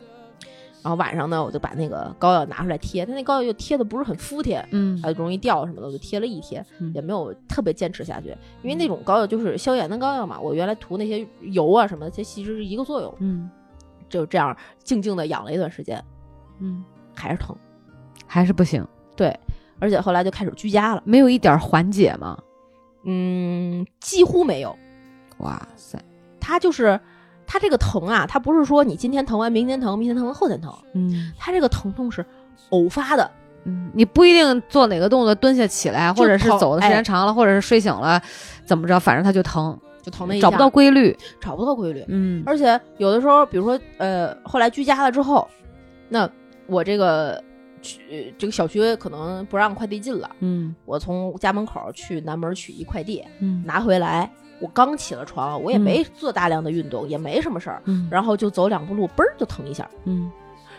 [0.84, 8.28] 然后晚上呢，我就把那个膏药拿出来贴，它那膏药又贴的不是很服帖，嗯还容易掉什么的，我就贴了一贴，嗯也没有特别坚持下去，
[8.62, 13.50] 因为那种膏药就是消炎的膏药嘛，我原来涂那些油啊什么的，它其实是一个作用，嗯
[14.10, 16.04] 就这样静静的养了一段时间，
[16.60, 17.56] 嗯，还是疼，
[18.26, 19.34] 还是不行，对，
[19.78, 22.38] 而且后来就开始居家了，没有一点缓解吗？
[23.04, 24.76] 嗯，几乎没有，
[25.38, 25.98] 哇塞，
[26.38, 27.00] 它就是
[27.54, 31.30] 它这个疼啊，它不是说你今天疼完明天疼，明天疼完后天疼，嗯。
[31.38, 32.26] 它这个疼痛是
[32.70, 33.30] 偶发的，
[33.62, 36.94] 嗯，你不一定做哪个动作蹲下起来，或者是走的时哎。
[36.94, 38.20] 间长了，或者是睡醒了，
[38.64, 41.16] 怎么着，反正它就疼，就疼那一下找不到规律。
[41.40, 42.42] 找不到规律，嗯。
[42.44, 45.46] 而且有的时候，比如说，呃，后来居家了之后，
[46.08, 46.28] 那
[46.66, 47.40] 我这个
[47.82, 50.74] 去这个小区可能不让快递进了，嗯。
[50.86, 53.62] 我从家门口去南门取一快递，嗯。
[53.64, 54.28] 拿回来，
[54.64, 59.87] 我刚起了床，我也嗯没做大量的运动，也没什么事儿，嗯然后就走两步路，嘣儿就疼一下。
[60.05, 60.33] 嗯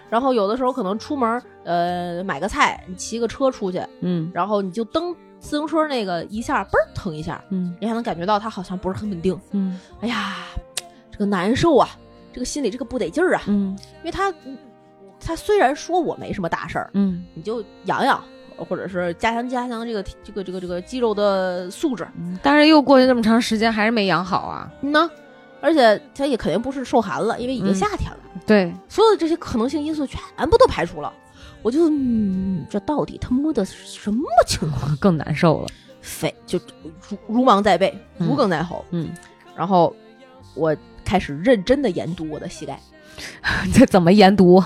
[0.09, 9.39] 然后有的时候可能出门，呃，买个菜，你骑个车出去，嗯然后你就蹬自行车那个一下，嘣儿疼一下，嗯你还能感觉到它好像不是很稳定。
[9.51, 10.37] 嗯哎呀，
[11.11, 11.87] 这个难受啊，
[12.33, 13.43] 这个心里这个不得劲儿啊。
[13.47, 14.33] 嗯因为他
[15.19, 18.23] 他虽然说我没什么大事儿，嗯你就养养，
[18.57, 24.71] 或者是加强加强这个这个这个这个肌肉的素质，嗯，但是又过去这么长时间，还是没养好啊。
[24.81, 25.09] 嗯呢，
[25.61, 31.11] 而且他也肯定不是受寒了，因为已经嗯夏天了，对，所有的这些可能性因素全部都排除了。
[31.61, 34.95] 我就嗯，这到底他摸的什么情况？
[35.01, 35.67] 更难受了。
[36.01, 36.59] 肺就
[37.09, 38.85] 如如芒在背，嗯如鲠在喉。
[38.91, 39.09] 嗯，
[39.55, 39.95] 然后
[40.53, 42.79] 我开始认真的研读我的膝盖。
[43.73, 44.63] 这怎么研读？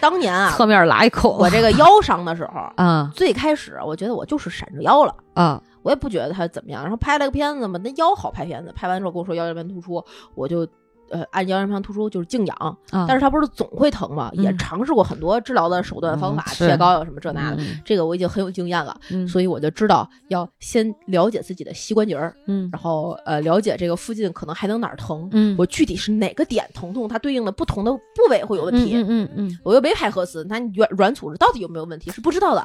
[0.00, 1.36] 当年啊，侧面拉一口。
[1.38, 5.14] 我这个腰伤的时候， 啊最开始我觉得我就是闪着腰了。
[5.34, 10.66] 啊我也不觉得他怎么样，然后拍了个片子嘛，那腰好拍片子，拍完之后跟我说腰间盘突出，我就
[11.10, 12.56] 呃按腰间盘突出就是静养，
[12.90, 13.04] 啊！
[13.06, 14.58] 但是他不是总会疼吗，也嗯。
[14.58, 19.26] 尝试过很多治疗的手段方法，贴膏药什么这那的，嗯这个我已经很有经验了，嗯。
[19.28, 25.54] 所以我就知道要先了解自己的膝关节儿，嗯然后呃了解这个附近可能还能哪儿疼，嗯。
[25.58, 28.96] 我具体是哪个点疼痛，它对应的不同的部位会有问题。
[28.96, 29.58] 嗯嗯嗯。
[29.62, 32.64] 我又没拍核磁，那你软软组织到底有没有问题是不知道的，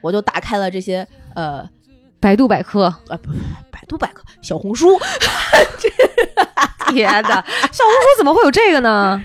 [0.00, 1.68] 我就打开了这些呃
[2.20, 3.30] 百度百科，呃不
[3.70, 4.88] 百度百科、小红书
[6.92, 9.22] 别的小红书怎么会有这个呢？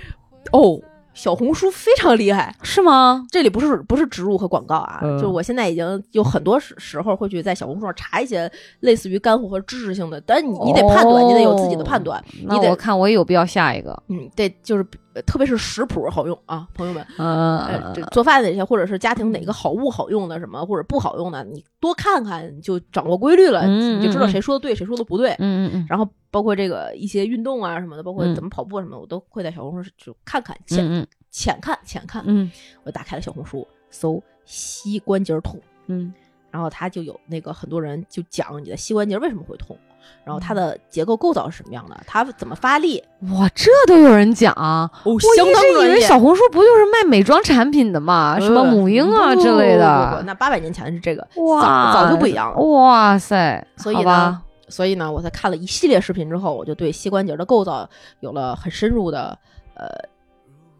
[0.51, 0.79] 哦，
[1.13, 2.53] 小红书非常厉害。
[2.61, 3.25] 是吗？
[3.31, 13.97] 这里不是不是植入和广告啊，嗯就是我现在已经有很多时时候会去在小红书上查一些类似于干货和知识性的，但是你你得判断，哦你得有自己的判断，那你得我看我也有必要下一个。
[14.09, 25.36] 嗯，对，就是呃特别是食谱好用啊，朋友们，呃，嗯这做饭那些或者是家庭哪个好物好用的什么或者不好用的，你多看看，你就掌握规律了，嗯你就知道嗯嗯谁说的对，谁说的不对。
[25.39, 32.23] 嗯嗯然后包括这个一些运动啊什么的，包括嗯怎么跑步什么的，我都会在小红书就看看浅嗯浅看浅看。
[32.26, 32.52] 嗯
[32.84, 36.13] 我打开了小红书，搜膝关节痛，嗯
[36.52, 39.76] 然后他就有那个很多人就讲你的膝关节为什么会痛，
[40.23, 44.53] 然后它的结构构造是什么样的，它怎么发力，哇，这都有人讲。
[44.55, 45.93] 哦，我相当一直以。
[45.93, 48.39] 为小红书不就是卖美妆产品的嘛？
[48.39, 50.23] 什么母婴啊之类不不不的。
[50.25, 52.57] 那八百年前是这个，哇，早早就不一样了。
[52.57, 57.89] 哇塞，所以呢好吧，所以呢，我在看了一系列视频之后，我就对膝关节的构造
[58.21, 59.37] 有了很深入的
[59.75, 59.87] 呃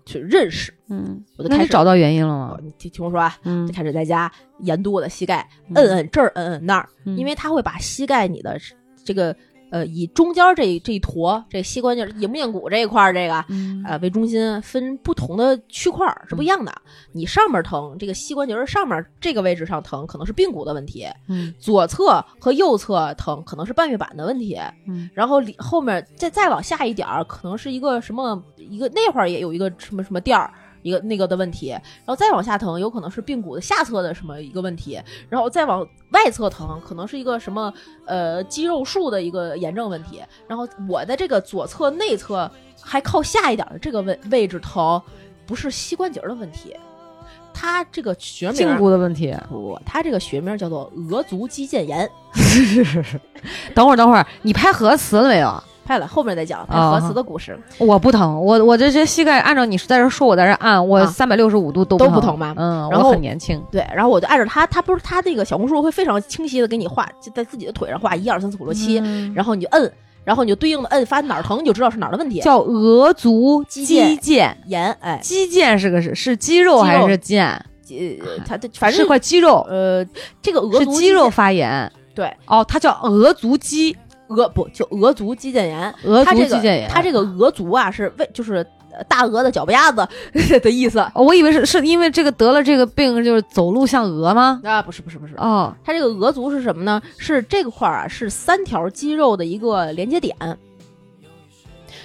[0.06, 0.74] 去认识。
[0.90, 2.52] 嗯，我就开始找到原因了吗？
[2.54, 8.60] 哦你听听我说啊，嗯就开始在家研读我的膝盖，嗯摁摁这儿，摁摁那儿，嗯因为它会把膝盖你的
[9.04, 9.36] 这个
[9.72, 13.44] 呃以中间这这一坨这膝关节迎面骨这一块儿这个。
[13.50, 16.74] 嗯呃，为中心分不同的区块儿是不一样的。
[17.12, 24.58] 你上面疼，这个膝关节儿上面这个位置上疼，可能是髌骨的问题；嗯左侧和右侧疼，可能是半月板的问题。
[24.88, 30.54] 嗯然后里后面再再往下一点儿，可能是一个什么一个那会儿也有一个什么什么垫儿。
[30.84, 37.74] 一个那个的问题，然后再往下疼，有可能是髌骨的下侧的什么一个问题，然后再往外侧疼，可能是一个什么
[38.06, 40.22] 呃肌肉束的一个炎症问题。
[40.48, 45.02] 然后我的这个左侧内侧还靠下一点的这个位位置疼，
[45.48, 46.76] 不是膝关节儿的问题，
[47.54, 49.36] 它这个学名胫骨的问题。
[49.50, 52.10] 不，它这个学名叫做额足肌腱炎。
[53.74, 55.64] 等会儿，等会儿，你拍核磁了没有？
[55.86, 57.58] 拍了，后面再讲拍啊核磁的故事。
[57.78, 61.06] 我不疼，我我这这膝盖按照你在这说，我在这按，我啊。
[61.06, 62.38] 三百六十五度都不都不疼。
[62.38, 63.64] 吧嗯，然后很年轻。
[63.72, 69.32] 对，然后我就按照他，他不是他那个小红书会非常清晰的给你画，就在自己的腿上画一二三四五六七，嗯。
[69.36, 69.92] 然后你就摁，
[70.24, 72.40] 然后你就对应的摁，发现哪儿疼你就知道是哪儿的问题。
[72.42, 77.56] 叫额足肌肌腱腱，炎，哎，肌腱是个是是肌肉还是腱？
[77.90, 80.04] 呃，它的反正是块肌肉，呃，
[80.42, 81.92] 这个额是肌肉发炎。
[82.16, 82.34] 对。
[82.48, 83.96] 哦，它叫额足肌，
[84.36, 86.90] 额不就额足肌腱炎，额它这个足肌腱炎。
[86.90, 90.08] 它这个额足啊是为就是呃大鹅的脚巴丫子
[90.62, 94.60] 的意思哦我以为是是因为这个得了这个病，就是走路像鹅吗？
[94.64, 97.02] 啊，不是不是不是，哦，它这个额足是什么呢？
[97.18, 100.36] 是这个块儿啊，是三条肌肉的一个连接点。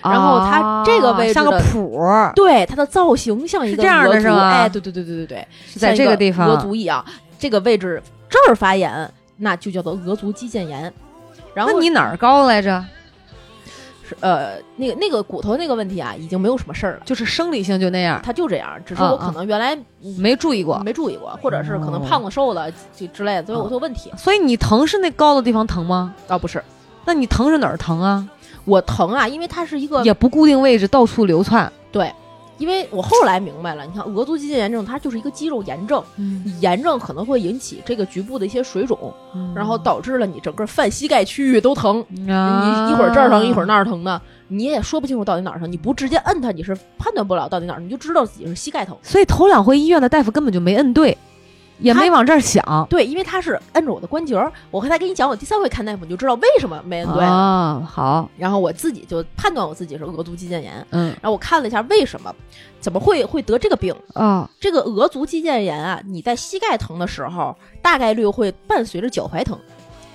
[0.00, 2.00] 然后它这个位置像个的谱，
[2.36, 6.48] 对，它的造型像一个这样的是吗哎，对对对对对对，是在这个地方。
[6.48, 7.04] 额足一样，
[7.36, 10.92] 这个位置这儿发炎，那就叫做额足肌腱炎。
[11.54, 12.84] 然后那你哪儿高来着？
[14.08, 19.76] 是呃，那个那个骨头那个问题啊，已经没有什么事儿了，就是生理性就那样，它就这样，只是啊我可能原来
[20.16, 20.78] 没注意过。
[20.78, 26.14] 没注意过，或者是可能哦胖了瘦了就之类的，所以我有问题所以你疼是那高的地方疼吗？
[26.26, 26.62] 啊，不是
[27.04, 28.26] 那你疼是哪儿疼啊？
[28.64, 31.70] 我疼啊，因为它是一个也不固定位置，到处流窜。
[31.92, 32.10] 对。
[32.58, 39.14] 因为我后来明白了，你看额足肌腱炎症，它就是一个肌肉炎症，嗯，炎症可能会引起这个局部的一些水肿，
[39.54, 45.70] 然后导致了你整个泛膝盖区域都疼，啊你一会儿这儿疼，一会儿那儿疼的，你也说不清楚到底哪儿疼。
[45.70, 48.96] 你不直接摁它，你是判断不了到底哪儿，你就知道自己是膝盖疼。
[49.02, 51.16] 所以头两回医院的大夫根本就没摁对，
[51.78, 52.86] 也没往这儿想。
[52.90, 54.52] 对，因为他是摁着我的关节儿。
[54.70, 57.24] 我刚才跟你讲，我第三回看大夫，你就知道为什么没摁对。
[57.24, 60.86] 啊，好，然后我自己就判断我自己是额足肌腱炎。
[60.90, 62.34] 嗯然后我看了一下为什么，
[62.80, 63.94] 怎么会会得这个病？
[64.14, 69.58] 啊，这个额足肌腱炎啊，你在膝盖疼的时候，大概率会伴随着脚踝疼，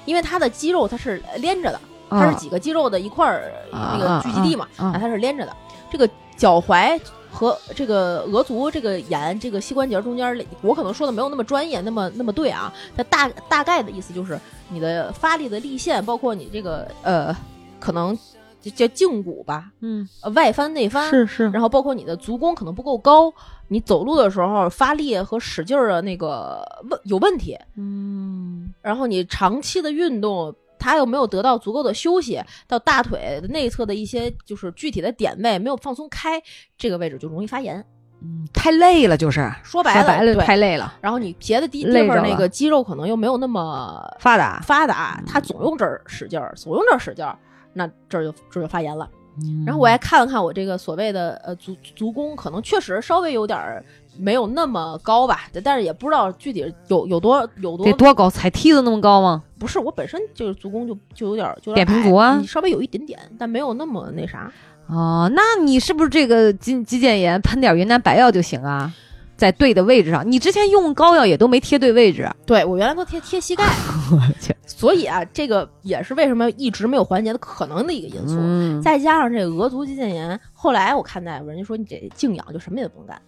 [0.05, 1.79] 因为它的肌肉它是连着的。
[2.09, 5.55] 它是几个肌肉的一块儿啊那个聚集地嘛，啊，它是连着的。
[5.89, 6.99] 这个脚踝
[7.33, 12.71] 和这个额足这个眼，这个膝关节中间，我可能说的没有那么专业，那么那么对啊。
[12.95, 17.35] 它大大概的意思就是你的发力的力线，包括你这个呃，
[17.79, 18.17] 可能
[18.61, 23.33] 就叫胫骨吧，嗯，呃，外翻内翻，是是，然后包括你的足弓可能不够高，
[23.67, 28.73] 你走路的时候发力和使劲儿的那个问有问题，嗯。
[28.81, 36.41] 然后你长期的运动，它又没有得到足够的休息，到大腿的内侧的一些就是具体的点位没有放松开，
[36.77, 37.83] 这个位置就容易发炎。
[38.21, 44.59] 嗯，太累了，就是说白了，说白了太累了，然后你别的地方那个肌肉可能又没有那么发达。
[44.61, 47.37] 发达，他总用这儿使劲儿，总用这儿使劲儿，
[47.73, 49.09] 那这儿就这儿就发炎了。
[49.41, 53.83] 嗯然后我还看了看我这个所谓的呃足足弓，可能确实稍微有点儿
[54.17, 58.29] 没有那么高吧，但是也不知道具体有有多有多得多高？
[58.29, 59.43] 踩梯子那么高吗？
[59.59, 64.51] 不是我本身就是足弓就就有点儿就扁平足啊你稍微有一点点，但没有那么那啥。
[64.87, 68.93] 哦，那你是不是这个肌肌腱炎喷点云南白药就行啊？
[69.35, 72.29] 在对的位置上，你之前用膏药也都没贴对位置。
[72.45, 73.65] 对我原来都贴贴膝盖，
[74.65, 78.35] 所以啊，这个也是为什么一直没有缓解的可能的一个因素。
[78.39, 83.19] 嗯，再加上这个额足肌腱炎，后来我看大夫，人家说你这静养就什么也不用干，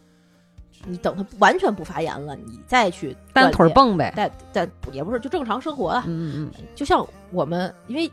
[0.85, 4.13] 你等它完全不发炎了，你再去单腿蹦呗。
[4.15, 6.03] 但但也不是就正常生活啊。
[6.07, 8.11] 嗯嗯就像我们，因为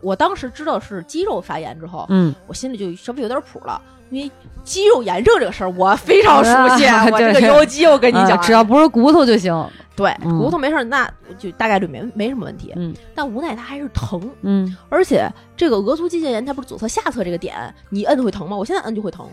[0.00, 3.80] 我当时知道是肌肉发炎之后，嗯我心里就稍微有点谱了。
[4.10, 4.30] 因为
[4.62, 9.52] 肌肉炎症这个事儿我非常熟悉， 啊我这个就是腰肌我跟嗯，你讲，啊只要不是骨头就行。
[9.96, 12.72] 对，嗯骨头没事儿，那就大概率没没什么问题。
[12.76, 18.54] 嗯但无奈它还是疼，嗯而且这个额足肌腱炎它不是左侧下侧这个点，你摁会疼吗？
[18.56, 19.26] 我现在摁就会疼，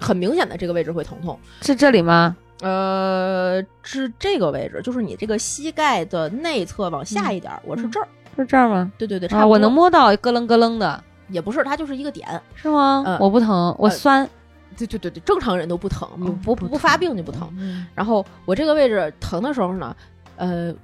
[0.00, 1.38] 很明显的这个位置会疼痛。
[1.62, 2.36] 是这里吗？
[2.60, 8.08] 呃，是这个位置，就是你这个膝盖的内侧往下一点儿，我是这儿。
[8.36, 8.90] 是这儿吗？
[8.98, 9.52] 对对对，差啊，不多。
[9.52, 12.28] 我能摸到咯楞咯楞的，也不是，它就是一个点。
[12.54, 13.04] 是吗？
[13.06, 14.28] 嗯我不疼，我呃酸，
[14.76, 17.48] 对对对对，正常人都不疼，你不不不发病就不疼。
[17.58, 19.96] 嗯然后我这个位置疼的时候呢，
[20.36, 20.74] 呃，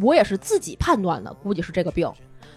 [0.00, 2.08] 我也是自己判断的，估计是这个病。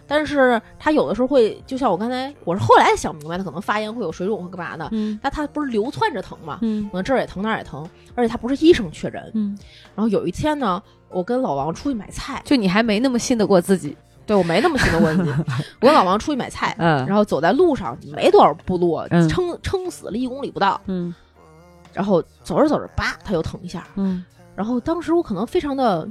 [0.07, 4.87] 但是它有的时候会，就像我刚才，我是后来想明白的，可能发炎会有水肿或干嘛的。
[4.91, 9.31] 嗯但它不是流窜着疼嘛，嗯可能这儿也疼那儿也疼，而且它不是医生确诊。
[9.35, 9.57] 嗯，
[9.95, 15.31] 然后有一天呢，我跟老王出去买菜，就你还没那么信得过自己，对我没那么信得过自己。
[15.81, 20.79] 我跟老王出去买菜，嗯然后走在路上没多少步路，嗯撑撑死了一公里不到。
[20.87, 21.13] 嗯
[21.93, 23.85] 然后走着走着，叭，他又疼一下。
[23.95, 24.23] 嗯
[24.55, 26.07] 然后当时我可能非常的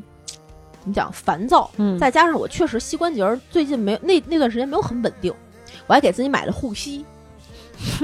[0.87, 5.35] 怎么讲烦躁，嗯，再加上我确实膝关节最近没那那段时间没有很稳定，
[5.89, 7.05] 我还给自己买了护膝。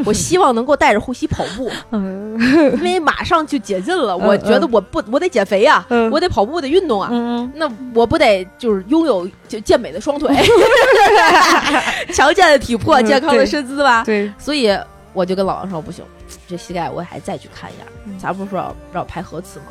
[0.05, 2.39] 我希望能够带着护膝跑步，嗯
[2.77, 4.13] 因为马上就解禁了。
[4.15, 7.09] 嗯我觉得我不，我得减肥呀、嗯我得跑步，我得运动啊。
[7.11, 10.29] 嗯那我不得就是拥有就健美的双腿，
[12.13, 14.05] 强健的体魄，嗯健康的身姿吧。
[14.05, 14.77] 对，所以
[15.13, 16.05] 我就跟老王说，不行，
[16.47, 17.85] 这膝盖我还再去看一下。
[18.07, 19.67] 嗯咱不是说要让我拍核磁吗？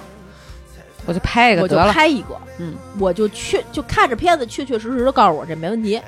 [1.05, 6.01] 我就拍一个我就，拍一个，嗯，我就确就看着片子，确确实实的告诉我这没问题。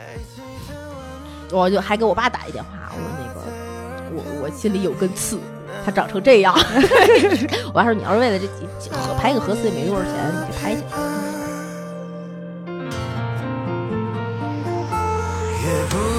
[1.51, 3.41] 我就还给我爸打一电话，我说那个
[4.11, 5.37] 我我心里有根刺，
[5.85, 6.53] 它长成这样。
[7.67, 10.81] 我爸说你要是为了这几几核拍个核磁也没多少钱，你就拍去。
[15.65, 16.12] 也不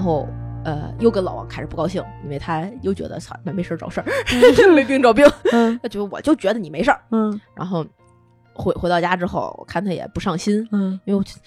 [0.00, 0.26] 然后
[0.64, 4.06] 呃，又跟老王开始不高兴，因为他又觉得操，那没事儿找事儿，
[4.74, 5.30] 没病找病。
[5.52, 6.98] 嗯他觉得我就觉得你没事儿。
[7.10, 7.84] 嗯然后
[8.54, 11.40] 回回到家之后，我看他也不上心，嗯因为我觉得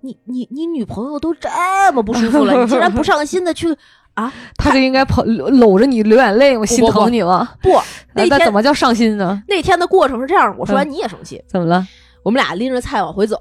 [0.00, 1.48] 你你你你女朋友都这
[1.92, 3.76] 么不舒服了， 你竟然不上心的去
[4.14, 4.32] 啊？
[4.56, 7.48] 他就应该跑搂着你流眼泪，我心疼你吗？
[7.60, 7.70] 不，
[8.14, 9.42] 那那天怎么叫上心呢？
[9.48, 11.84] 那天的过程是这样，我说完嗯你也生气，怎么了？
[12.22, 13.36] 我们俩拎着菜往回走，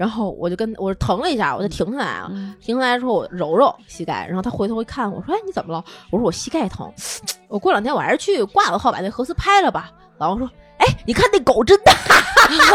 [0.00, 2.26] 然后我就跟我疼了一下，我就停下来啊。
[2.30, 6.90] 嗯停下来之后，我揉揉膝盖，然后他回头一看，我说：“哎，你怎么了？”我说：“我膝盖疼。
[7.48, 9.92] ”我过两天我还是去挂个号，把那核磁拍了吧。
[10.16, 10.48] 老王说
[10.80, 11.92] ：“哎，你看那狗真大，
[12.50, 12.72] 你看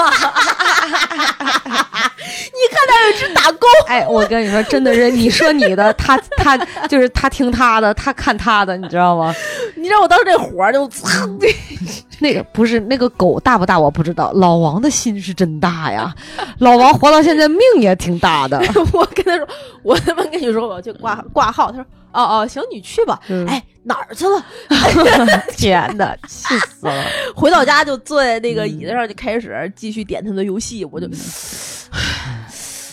[2.87, 3.67] 它有只打勾。
[3.87, 6.55] 哎，我跟你说，真的是你说你的，他 他
[6.87, 9.33] 就是他听他的，他看他的，你知道吗？
[9.75, 10.89] 你知道我当时这火儿就，
[12.19, 16.13] 那个不是那个狗大不大我不知道，老王的心是真大呀，
[16.59, 18.61] 老王活到现在命也挺大的。
[18.93, 19.47] 我跟他说，
[19.83, 21.71] 我他妈跟你说，我去挂挂号。
[21.71, 21.85] 他说
[22.15, 23.19] ：“哦哦，行，你去吧。
[23.29, 24.45] 嗯哎，哪儿去了？
[25.57, 27.03] 天哪，气死了！
[27.35, 30.85] 回到家就坐在那个椅子上，就开始继续点他的游戏。
[30.85, 31.07] 我就，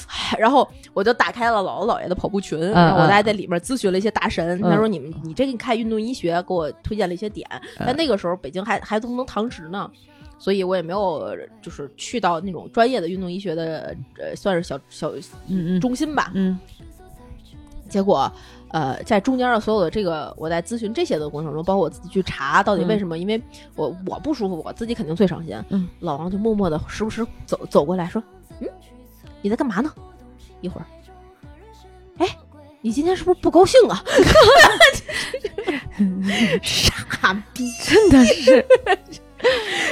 [0.09, 4.59] 唉然后我就打开了姥姥姥爷的跑步群，然后我还在里面咨询了一些大神。
[4.61, 7.49] 嗯他说：“你们，你这个看运动医学，给我推荐了一些点。
[7.79, 9.91] 但那个时候北京还还都能堂食呢。”
[10.39, 11.31] 所以我也没有
[11.63, 15.11] 就是去到那种专业的运动医学的呃，算是小小
[15.47, 16.33] 嗯嗯中心吧。
[16.35, 16.59] 嗯
[17.89, 18.31] 结果，
[18.73, 23.41] 呃，在中间的所有的这个我在咨询这些的过程中，包括我自己去查到底为什么，因为
[23.77, 25.57] 我我不舒服，我自己肯定最伤心。
[25.69, 28.23] 嗯，老王就默默的时不时走走过来说
[28.61, 28.69] ：“嗯，
[29.41, 29.93] 你在干嘛呢？”
[30.63, 30.87] 一会儿，
[32.19, 32.27] 哎，
[32.81, 34.03] 你今天是不是不高兴啊？
[36.63, 37.71] 傻逼！
[37.85, 38.65] 真的是，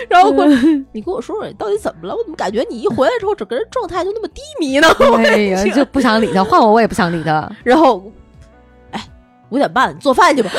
[0.08, 0.46] 然后我，
[0.92, 2.14] 你跟我说说你到底怎么了？
[2.14, 4.88] 我怎么感觉你一回来之后，整个人状态就那么低迷呢？
[5.18, 7.50] 哎呀， 就不想理他，换我我也不想理他。
[7.62, 8.10] 然后，哎，
[9.50, 10.50] 五点半做饭去吧。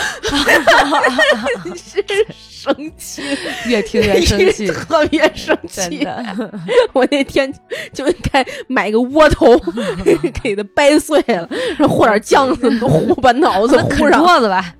[1.76, 2.04] 是
[2.40, 3.24] 生气，
[3.66, 6.08] 越听越生气， 特别生气。
[6.94, 7.52] 我那天
[7.94, 9.58] 就应该买个窝头，
[10.44, 14.74] 给它掰碎了，然后和点酱子，糊把脑子糊啃上，桌子吧。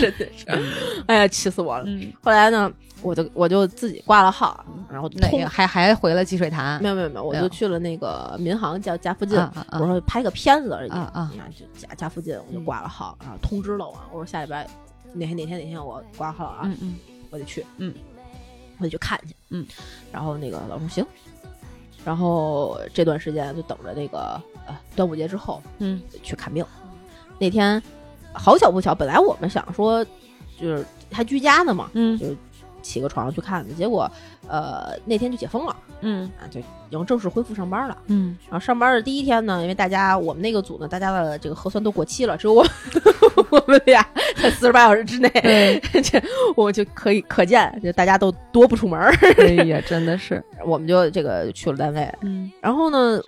[0.00, 0.46] 真的是，
[1.06, 1.84] 哎呀，气死我了。
[1.86, 2.70] 嗯，后来呢，
[3.04, 5.48] 我就我就自己挂了号，然后通那个？
[5.48, 9.38] 还还回了积水潭没有没有没有，我就去了那个民航家家附近，
[9.72, 14.66] 我说拍个片子而已，啊就家家附近我就挂了号，然后通知了我，我说下礼拜
[15.12, 16.94] 哪天哪天哪天我挂号啊，嗯嗯。
[17.30, 17.92] 我得去，嗯，
[18.78, 19.66] 我得去看去，嗯，
[20.12, 21.06] 然后那个老师说行，
[22.04, 26.00] 然后这段时间就等着那个呃端午节之后嗯。
[26.22, 26.64] 去看病。
[27.40, 27.82] 那天
[28.32, 30.04] 好巧不巧，本来我们想说
[30.60, 32.16] 就是还居家呢嘛，嗯。
[32.16, 32.26] 就
[32.84, 34.08] 起个床去看的，结果
[34.46, 35.74] 呃那天就解封了。
[36.02, 36.30] 嗯。
[36.38, 37.96] 啊，就已经正式恢复上班了。
[38.06, 38.36] 嗯。
[38.48, 42.64] 然后上班的第一天呢，因为大家我们那个组呢，大家的这个核酸都过期了，只有我
[43.50, 44.06] 我们俩
[44.36, 45.30] 在四十八小时之内，
[46.02, 46.22] 这
[46.54, 52.08] 我就可以可见，就大家都多不出门儿，哎呀，真的是， 我们就这个去了单位。
[52.20, 52.52] 嗯。
[52.60, 53.18] 然后呢，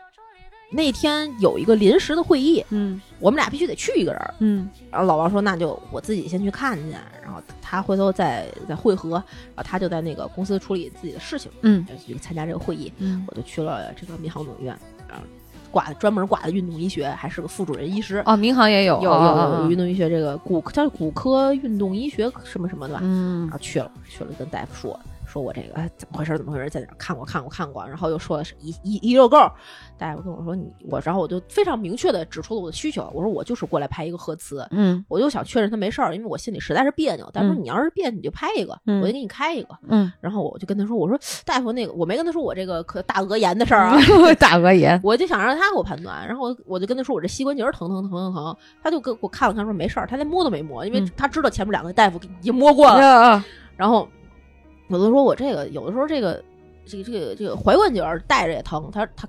[0.70, 4.34] 那天有一个临时的会议，嗯我们俩必须得去一个人儿。
[4.40, 6.90] 嗯然后老王说：“那就我自己先去看去，
[7.22, 9.22] 然后他回头再再汇合。”
[9.54, 12.92] 然后他就在那个公司处理自己的事情，嗯就参加这个会议。
[12.98, 14.76] 嗯我就去了这个民航总院，
[15.08, 15.24] 然后
[15.70, 18.22] 挂的专门挂的运动医学，还是个副主任医师。
[18.26, 25.00] 哦，民航也有有哦有有运动医学这个骨叫骨科运动医学什么什么的吧，嗯然后去了去了跟大夫说
[25.36, 29.52] 说我这个哎怎么回事怎么回事，在哪儿看过看过看过，然后又说的是一一一溜够儿，
[29.98, 35.04] 大夫跟我说你我，然后我就非常明确的指出了我的需求，我说我就是过来拍一个核磁，嗯。
[35.08, 37.30] 我就想确认他没事儿，因为我心里实在是别扭。
[37.32, 37.62] 大夫说嗯。
[37.62, 39.76] 你要是别扭你就拍一个，嗯我就给你开一个。
[39.88, 43.98] 嗯，然后我就跟他说，我说大夫那个我没跟他说我这个可大额炎的事儿啊，
[44.40, 51.10] 大额炎，我就想让他给我判断，然后我我就跟他说我这膝关节疼疼疼疼疼，他就给我看了看说没事儿，他连摸都没摸，因为嗯。
[51.16, 52.98] 他知道前面两个大夫已经摸过了。
[52.98, 53.44] 嗯。
[53.76, 54.08] 然后
[54.88, 56.42] 有的说我这个有的时候这个
[56.86, 59.28] 这个这个这个踝关节儿带着也疼，他他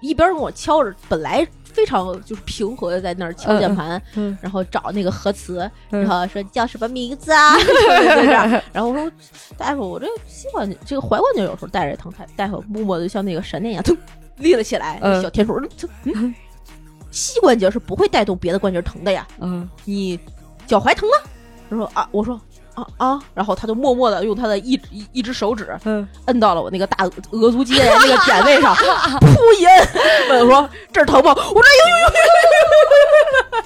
[0.00, 6.02] 一边跟我敲着，本来非常就是平和的在那儿敲键盘，嗯然后找那个核磁，嗯。
[6.02, 8.48] 然后说叫什么名字啊， 就是这样。
[8.72, 9.10] 然后我说
[9.56, 13.96] 大夫，我这膝关节这个踝关节有时候带着也疼，大大夫默默的像那个闪电一样，噔
[14.38, 15.22] 立了起来，嗯。
[15.22, 16.34] 小天鼠，噌嗯
[17.10, 19.68] 膝关节是不会带动别的关节疼的呀，嗯。
[19.84, 20.18] 你
[20.66, 21.30] 脚踝疼吗？
[21.70, 22.38] 他说啊，我说
[22.76, 28.74] 啊啊，然后他就默默的用他的一指一一只手指嗯，摁到了我那个大额额足肌那个点位上，
[29.20, 29.88] 噗一摁，
[30.30, 31.34] 问我说这儿疼吗？
[31.34, 31.62] 我说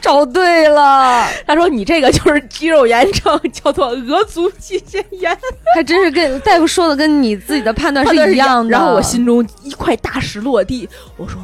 [0.01, 5.37] 找对了，他说你这个就是肌肉炎症，叫做额足肌腱炎，
[5.75, 8.71] 还真是跟大夫说的跟你自己的判断是一样的。
[8.71, 11.39] 然后我心中一块大石落地，我说。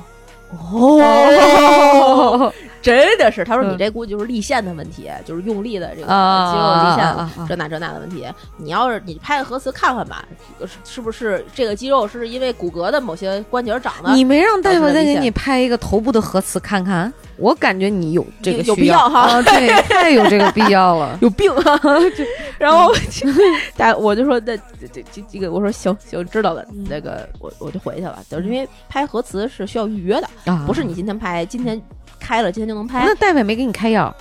[0.72, 2.52] 哦哦，
[2.86, 8.24] 真的是，他说嗯你这估计就是立线的问题，就是用力的这个啊肌肉立线啊啊啊这那这那的问题。
[8.56, 10.24] 你要是你拍个核磁看看吧，
[10.58, 14.12] 这个是是不是这个肌肉是因为骨骼的某些关节长的？
[14.12, 17.12] 你没让大夫再给你拍一个头部的核磁看看？
[17.38, 21.18] 我感觉你有这个必要哈啊，对，太有这个必要了。
[21.20, 21.80] 有病啊！
[22.56, 22.90] 然后
[23.76, 31.80] 大我就说那这这这这个我说行行知道了，那个我我就回去了，就是因为拍核磁是需要预约的，啊不是你今天拍，今天
[32.26, 34.12] 开了今天就能拍那，大夫也没给你开药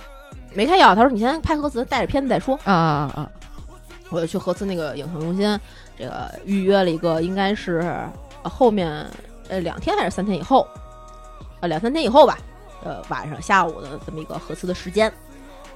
[0.54, 0.94] 没开药。
[0.94, 2.56] 他说你先拍核磁，带着片子再说。
[2.62, 3.30] 啊啊啊！
[4.10, 5.60] 我就去核磁那个影像中心，
[5.98, 7.78] 这个预约了一个，应该是
[8.44, 9.04] 呃后面
[9.48, 10.66] 呃两天还是三天以后，
[11.60, 12.38] 呃两三天以后吧，
[12.84, 15.12] 呃晚上下午的这么一个核磁的时间，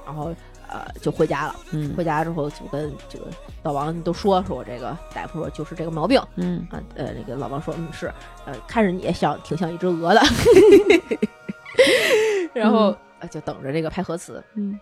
[0.05, 0.33] 然后
[0.69, 1.55] 呃就回家了。
[1.71, 3.25] 嗯回家之后就跟这个
[3.63, 8.11] 老王都说说我这个大夫说就是这个毛病嗯啊，呃那个老王说嗯是，
[8.45, 10.21] 呃看着你也像挺像一只鹅的，
[12.53, 12.97] 然后、嗯。
[13.29, 14.79] 就等着这个拍核磁，嗯。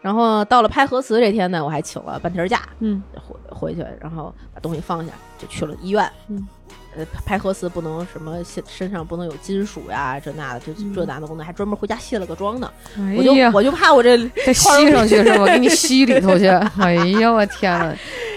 [0.00, 3.02] 然后到了拍核磁这天呢，我还请了半天假，嗯。
[3.14, 6.10] 回回去，然后把东西放下，就去了医院。
[6.28, 6.48] 嗯，
[6.96, 12.70] 呃，拍核磁不能什么身身上不能有金属呀，这那的，就嗯这那的功能，还专门回家卸了个妆呢。
[13.16, 15.44] 我就我就怕我这 再吸上去是吧？
[15.46, 16.46] 给你吸里头去。
[16.80, 17.92] 哎呀，我天呐，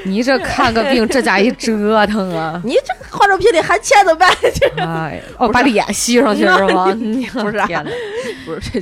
[0.05, 2.59] 你这看个病，这家一折腾啊！
[2.65, 4.29] 你这化妆品里含铅怎么办？
[4.77, 6.85] 哎，哦，把脸吸上去是吗？
[7.43, 7.91] 不是啊天呐，
[8.43, 8.71] 不是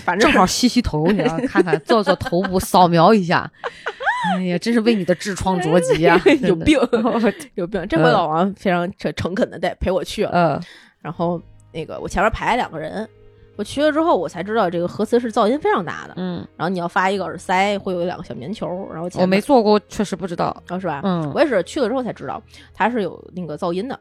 [0.00, 3.50] 反正正好吸吸头去啊，看看做做头部扫描一下。
[4.36, 6.20] 哎呀，真是为你的痔疮着急啊！
[6.42, 6.78] 有病
[7.54, 7.86] 有病。
[7.88, 10.62] 这回老王非常诚诚恳的带陪我去了，嗯，
[11.00, 11.40] 然后
[11.72, 13.08] 那个我前面排了两个人，
[13.56, 20.62] 我去了之后我才知道这个核磁是噪音非常大的，嗯，然后你要发一个耳塞，会有两个小棉球，然后前我没做过，确实不知道。
[20.68, 21.00] 哦是吧？
[21.04, 22.42] 嗯我也是去了之后才知道
[22.74, 23.98] 它是有那个噪音的。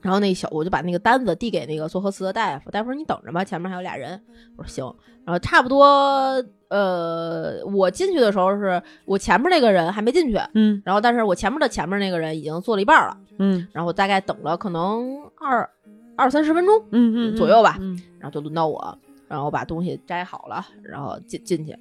[0.00, 4.18] 然后那小我就把那个单子递给那个做核磁的大夫，大夫说你等着吧，前面还有俩人。
[4.56, 4.84] 我说行。
[5.26, 15.68] 然后差不多呃，我进去的时候是我前面那个人还没进去，嗯然后但是我前面的前面那个人已经做了一半了，嗯然后大概等了可能二
[16.16, 18.96] 二三十分钟，嗯嗯左右吧嗯然后就轮到我，
[19.26, 21.76] 然后把东西摘好了，然后进进去，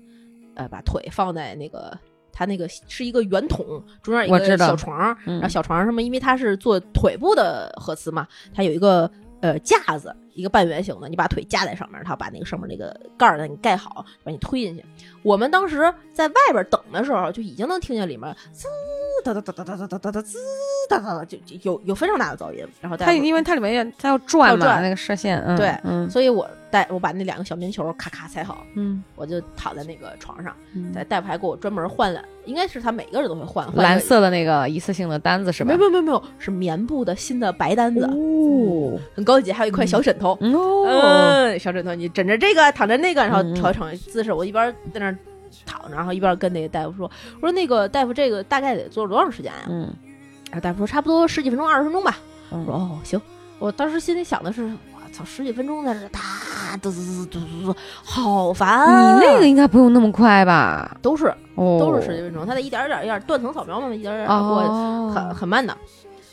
[0.56, 1.96] 呃，把腿放在那个
[2.32, 3.64] 它那个是一个圆筒，
[4.02, 9.12] 中间有一个小床，嗯然后小床上面，因为它是做腿部的核磁嘛，它有一个
[9.42, 14.84] 呃架子，一个半圆形的，你把腿架在上面，它把那个上面那个盖儿呢你盖好，把你推进去。
[15.24, 18.68] 我们当时在外边等的时候，就已经能听见里面滋
[19.24, 20.38] 哒哒哒哒哒哒哒哒哒滋
[20.90, 22.66] 哒哒哒，就就有有非常大的噪音。
[22.82, 35.76] 然后它因为它里面要它要转嘛，要转那个射线，嗯，对嗯所以我带我把那两个小棉球咔咔踩好，嗯，我就躺在那个床上，嗯大大夫还给我专门换了，应该是他每个人都会换换蓝色的那个一次性的单子是吧？
[35.76, 40.38] 没有没有没有，是棉布的新的白单子，哦很高级，还有一块小枕头。
[40.41, 44.32] 嗯小枕头，你枕着这个，躺着那个，然后调整姿势。
[44.32, 45.17] 我一边在那儿
[45.65, 47.09] 躺着，然后一边跟那个大夫说
[47.41, 49.93] ：“我说那个大夫，这个大概得做多长时间呀、嗯
[50.51, 52.17] 然后大夫说：“差不多十几分钟，二十分钟吧。”
[52.49, 53.22] 我说：“嗯，哦，行。”
[53.59, 56.20] 我当时心里想的是：“我操，十几分钟在这哒
[56.82, 60.97] 嘟嘟嘟嘟嘟，好烦啊！”你那个应该不用那么快吧？
[61.01, 65.76] 都是哦，都是十几分钟，他得一点点儿一点儿断层扫描嘛，一点点儿过哦，很很慢的。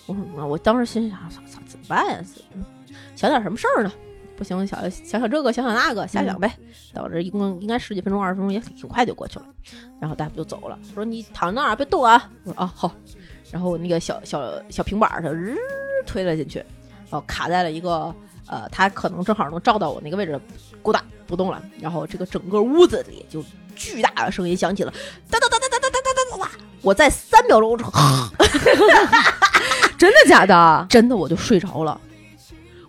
[0.07, 2.19] 我说我当时心想，操操怎么办呀？
[2.55, 2.65] 嗯
[3.15, 3.91] 想点什么事儿呢？
[4.37, 6.53] 不行，想想想这个，想想那个，瞎想呗。
[6.93, 9.47] 到这一共应该十几分钟、二十分钟也挺挺快就过去了。
[9.99, 12.31] 然后大夫就走了，说你躺那儿别动啊。
[12.45, 12.93] 我说啊好。
[13.51, 15.57] 然后我那个小小小平板儿就日
[16.05, 18.15] 推了进去，然后卡在了一个
[18.49, 20.41] 呃，它可能正好能照到我那个位置，
[20.83, 21.61] 咕哒不动了。
[21.81, 23.45] 然后这个整个屋子里就
[23.75, 24.93] 巨大的声音响起了，
[25.31, 26.51] 哒哒哒哒哒哒哒哒哒哒。
[26.83, 27.91] 我在三秒钟之后，
[29.99, 30.87] 真的假的？
[30.89, 32.01] 真的我就睡着了。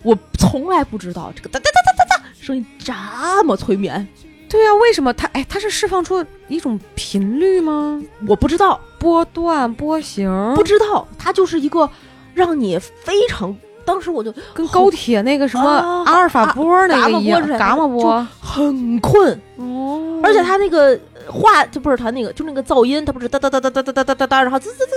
[0.03, 4.07] 我从来不知道这个哒哒哒哒哒哒声音这么催眠，
[4.47, 7.99] 对啊，为什么它哎它是释放出一种频率吗？
[8.27, 11.89] 我不知道，波段波形不知道，它就是一个
[12.35, 13.55] 让你非常。
[13.87, 20.99] 当时我就跟高铁那个什么啊阿尔法波那个一样，啊伽马波很困，哦而且他那个
[21.31, 24.89] 话就不是他那个，就那个噪音，他不是哒哒哒哒哒哒哒哒哒哒，然后滋滋滋滋滋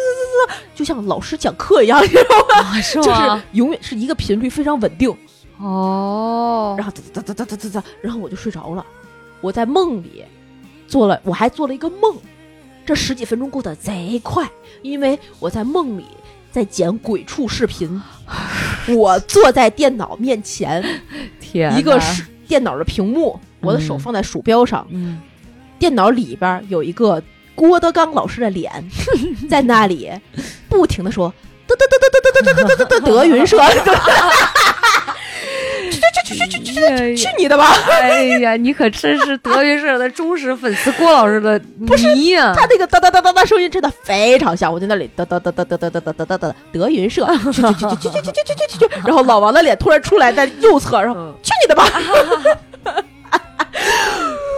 [0.48, 2.68] 滋，就像老师讲课一样，你知道吗？
[2.68, 3.40] 啊是就是吗？
[3.52, 5.08] 永远是一个频率非常稳定，
[5.60, 8.84] 哦，然后哒哒哒哒哒哒哒，然后我就睡着了。
[9.40, 10.24] 我在梦里
[10.88, 12.16] 做了，我还做了一个梦，
[12.84, 14.50] 这十几分钟过得贼快，
[14.82, 16.06] 因为我在梦里
[16.50, 18.00] 在剪鬼畜视频，
[18.96, 20.84] 我坐在电脑面前，
[21.40, 25.20] 天一个是电脑的屏幕，我的手嗯放在鼠标上，嗯
[25.78, 27.22] 电脑里边有一个
[27.54, 28.72] 郭德纲老师的脸，
[29.48, 30.10] 在那里
[30.68, 31.32] 不停的说。
[31.66, 33.56] 德德德德德德德德德德德德云社，
[36.34, 37.66] 去去去去去你的吧！
[37.90, 41.60] 哎呀，你可真是德云社的忠实粉丝，郭老师的
[42.14, 51.84] 迷呀、他那个哒哒哒哒哒声音真的非常像，我在那里哒哒哒哒哒哒哒哒哒哒哒德云社，去去去去去去去去去然后老王的脸突然出来在右侧，然后嗯去你的吧！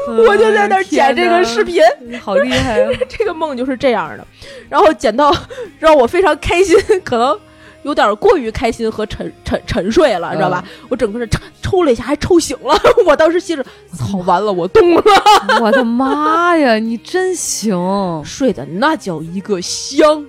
[0.09, 2.91] 我就在那儿剪这个视频，频，好厉害啊！
[3.09, 4.27] 这个梦就是这样的，
[4.69, 5.35] 然后剪到
[5.79, 7.39] 让我非常开心，可能。
[7.83, 10.65] 有点过于开心和沉沉沉睡了，你知道吧？
[10.89, 12.75] 我整个人抽抽了一下，还抽醒了。
[13.07, 15.03] 我当时心着，操，完了，我动了，
[15.61, 18.23] 我的妈呀，你真行！
[18.25, 20.25] 睡的那叫一个香。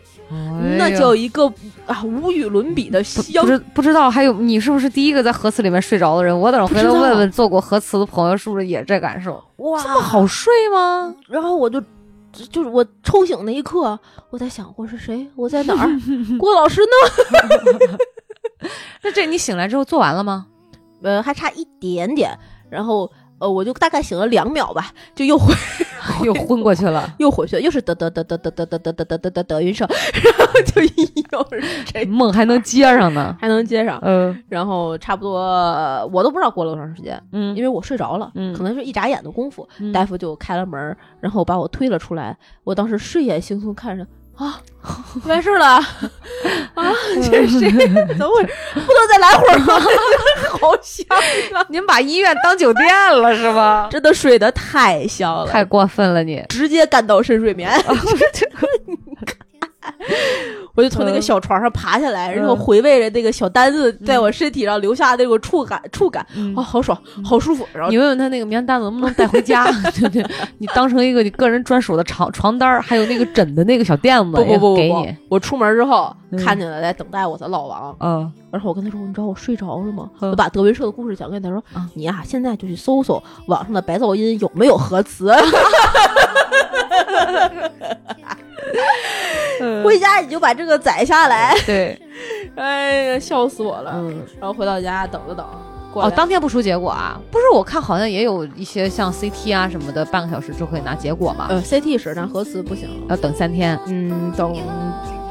[0.80, 1.46] 那叫一个
[1.86, 3.52] 啊无与伦比的香不。
[3.52, 6.36] 知不知道还有你是不是第一个在核磁里面睡着的人？
[6.36, 9.40] 我等回头问问做过核磁的朋友是不是也这感受？
[9.58, 11.14] 哇，这么好睡吗？
[11.28, 11.80] 然后我就
[12.34, 13.98] 就是我抽醒那一刻，
[14.32, 15.90] 我在想我是谁，我在哪儿？
[16.40, 17.98] 郭老师呢？
[19.04, 20.48] 那这你醒来之后做完了吗？
[21.02, 22.38] 呃，还差一点点。
[22.70, 23.12] 然后
[23.44, 25.54] 呃，我就大概醒了两秒吧，就又回
[26.26, 27.14] 又昏过去了。
[27.20, 33.36] 又回去了，又是德德德德德德德德德德德德德云社，然后就又是 这梦还能接上呢。
[33.40, 34.00] 还能接上。
[34.04, 42.38] 嗯然后差不多呃我都不知道过了多长时间，嗯因为我睡着了，嗯可能是一眨眼的功夫，嗯大夫就开了门儿，然后把我推了出来。
[42.64, 44.06] 我当时睡眼惺忪看着
[44.38, 44.60] 啊，
[45.26, 45.66] 完事儿了
[46.74, 46.92] 啊，
[47.30, 47.72] 这是谁？
[48.18, 48.54] 怎么回事？
[48.74, 49.80] 不能再来会儿吗？
[50.60, 51.06] 好香
[51.60, 51.66] 啊！
[51.70, 52.88] 您把医院当酒店
[53.22, 53.88] 了是吗？
[53.92, 56.44] 真的睡得太香了，太过分了你！
[56.50, 57.72] 直接干到深睡眠。
[60.76, 66.56] 我就从那个小床上爬下来，然后回味着那个小单子在我身体上留下那种触感，触感嗯。
[66.56, 67.68] 啊，好爽，好舒服。
[67.74, 69.66] 然后你问问他那个棉单子能不能带回家？
[70.00, 70.26] 对对，
[70.58, 76.40] 你当成一个你个人专属的床床单，还有那个枕的那个小垫子，不不不给你。，我出门之后嗯。
[76.44, 78.32] 看见了在等待我的老王，嗯。
[78.52, 80.32] 然后我跟他说：“你知道我睡着了吗？”嗯。
[80.32, 85.32] 我把德云社的故事讲给他说啊：“你呀、现在就去搜搜网上的白噪音有没有核磁，
[89.84, 91.56] 回家你就把这个载下来。
[91.66, 92.00] 对，”
[92.56, 93.92] 哎呀，笑死我了。
[93.96, 94.22] 嗯。
[94.40, 95.46] 然后回到家等了等，
[95.94, 97.20] 过哦，当天不出结果啊？
[97.32, 102.90] 不是，我看好像也有一些像 CT 啊什么的，半个小时就可以拿结果嘛，呃 CT 是，但核磁不行。
[103.10, 103.80] 要等三天。
[103.88, 104.56] 嗯，等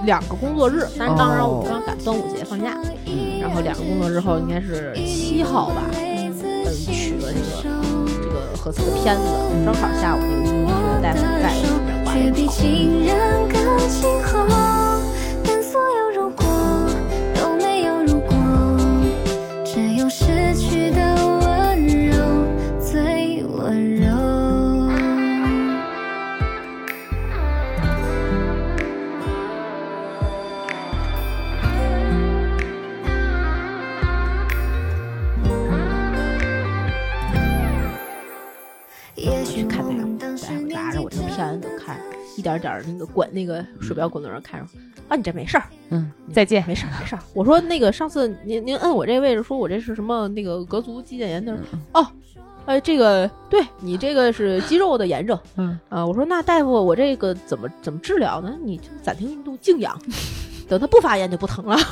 [0.05, 2.77] 两个工作日，但是当时我们刚赶端午节放假，
[3.07, 6.33] 嗯然后两个工作日后应该是七号吧，嗯，
[6.75, 7.63] 取了这个
[8.23, 9.23] 这个核磁的片子，
[9.65, 10.55] 正好下午那个医学
[11.03, 14.92] 大夫在却比亲人更亲厚。
[42.37, 44.67] 一点点儿那个滚那个鼠标滚轮上看着，
[45.09, 46.65] 啊，你这没事儿，嗯，再见。
[46.67, 47.23] 没事儿，没事儿。
[47.35, 51.57] 我说那个上次您您摁我这位置，说我这是什么那个膈足肌腱炎的，
[51.93, 52.07] 哦，
[52.67, 58.57] 呃，这个对你这个是肌肉的炎症，嗯啊，我说那大夫我这个怎么怎么治疗呢？
[58.63, 59.99] 你就暂停运动静养，
[60.69, 61.77] 等它不发炎就不疼了。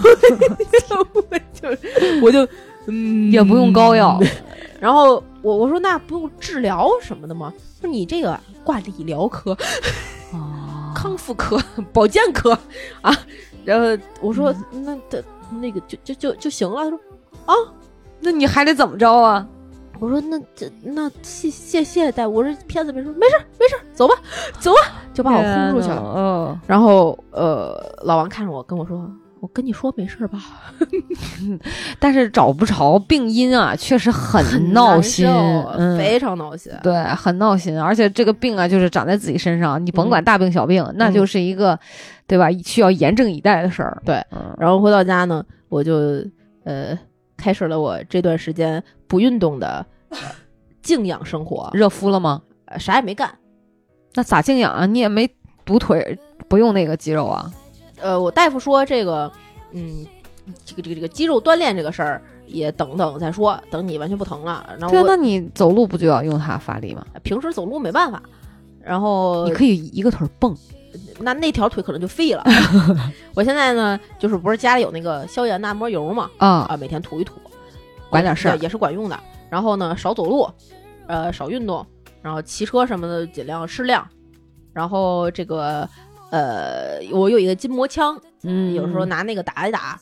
[1.31, 1.69] 我就
[2.23, 2.49] 我就
[2.87, 4.19] 嗯也不用膏药，
[4.81, 7.53] 然后我我说那不用治疗什么的吗？
[7.81, 9.53] 说你这个挂理疗科、
[10.33, 11.59] 哦 康复科、
[11.93, 12.57] 保健科
[13.01, 13.17] 啊。
[13.65, 15.23] 然后我说、那的
[15.61, 16.85] 那个就就就就行了。
[16.85, 17.01] 他说
[17.47, 17.55] 啊
[18.21, 19.47] 那你还得怎么着啊？
[19.99, 22.33] 我说那这那谢谢谢谢大夫。
[22.33, 24.15] 我说骗子没说没事没事，走吧
[24.59, 24.79] 走吧，
[25.13, 26.15] 就把我轰出去了。
[26.17, 29.11] 嗯，然后呃，老王看着我跟我说。
[29.41, 30.39] 我跟你说没事儿吧，
[31.99, 36.71] 但是找不着病因啊，确实很闹心，嗯，非常闹心。
[36.83, 37.81] 对，很闹心。
[37.81, 41.79] 而且这个病啊，就是长在自己身上，你甭管大病小病，那就是一个，
[42.27, 42.51] 对吧？
[42.63, 44.03] 需要严阵以待的事儿。
[44.05, 46.23] 对，嗯，然后回到家呢，我就
[46.65, 46.99] 呃
[47.39, 50.19] 开始了我这段时间不运动的呃
[50.83, 52.43] 静养生活，热敷了吗？
[52.67, 53.31] 呃啥也没干。
[54.13, 54.85] 那咋静养啊？
[54.85, 55.31] 你也没
[55.65, 57.51] 堵腿，不用那个肌肉啊？
[58.03, 59.31] 呃，我大夫说这个，
[59.73, 60.07] 嗯，
[60.65, 64.69] 这个这个这个肌肉锻炼这个事儿也等等再说，等你完全不疼了。
[64.79, 67.05] 然后那你走路不就要用它发力吗？
[67.23, 68.23] 平时走路没办法，
[68.83, 70.57] 然后你可以一个腿儿蹦。
[71.21, 72.43] 那那条腿可能就废了。
[73.35, 77.35] 我现在呢，就是不是家里有那个消炎的按摩油嘛，啊，啊，每天涂一涂，
[78.09, 79.21] 管点事儿也也是管用的。
[79.49, 80.49] 然后呢，少走路，
[81.07, 81.87] 呃，少运动，
[82.23, 84.05] 然后骑车什么的尽量适量。
[84.73, 85.89] 然后这个
[86.31, 90.01] 呃，我有一个筋膜枪，嗯，有时候拿那个打一打，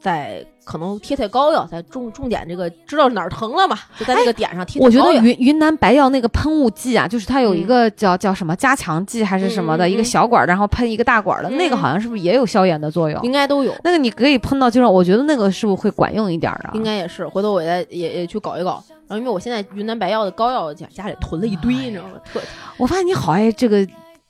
[0.00, 5.12] 再可能贴贴膏药，再重重点这个知道哪儿疼了嘛，就在那个点上贴贴我觉得。
[5.20, 13.20] 云云南白药那个喷雾剂啊，就是它有一个叫、叫什么加强剂还是什么的，一个小管儿，然后喷一个大管儿的，嗯那个好像是不是也有消炎的作用？
[13.22, 16.70] 应该都有，那个你可以喷到肌肉，我觉得那个是不是会管用一点儿啊？
[16.74, 17.26] 应该也是。
[17.26, 18.82] 回头我再也也去搞一搞。
[19.08, 22.10] 然后因为我现在云南白药的膏药家家里囤了一堆，你知道吗？
[22.32, 22.40] 特
[22.76, 23.84] 我发现你好爱这个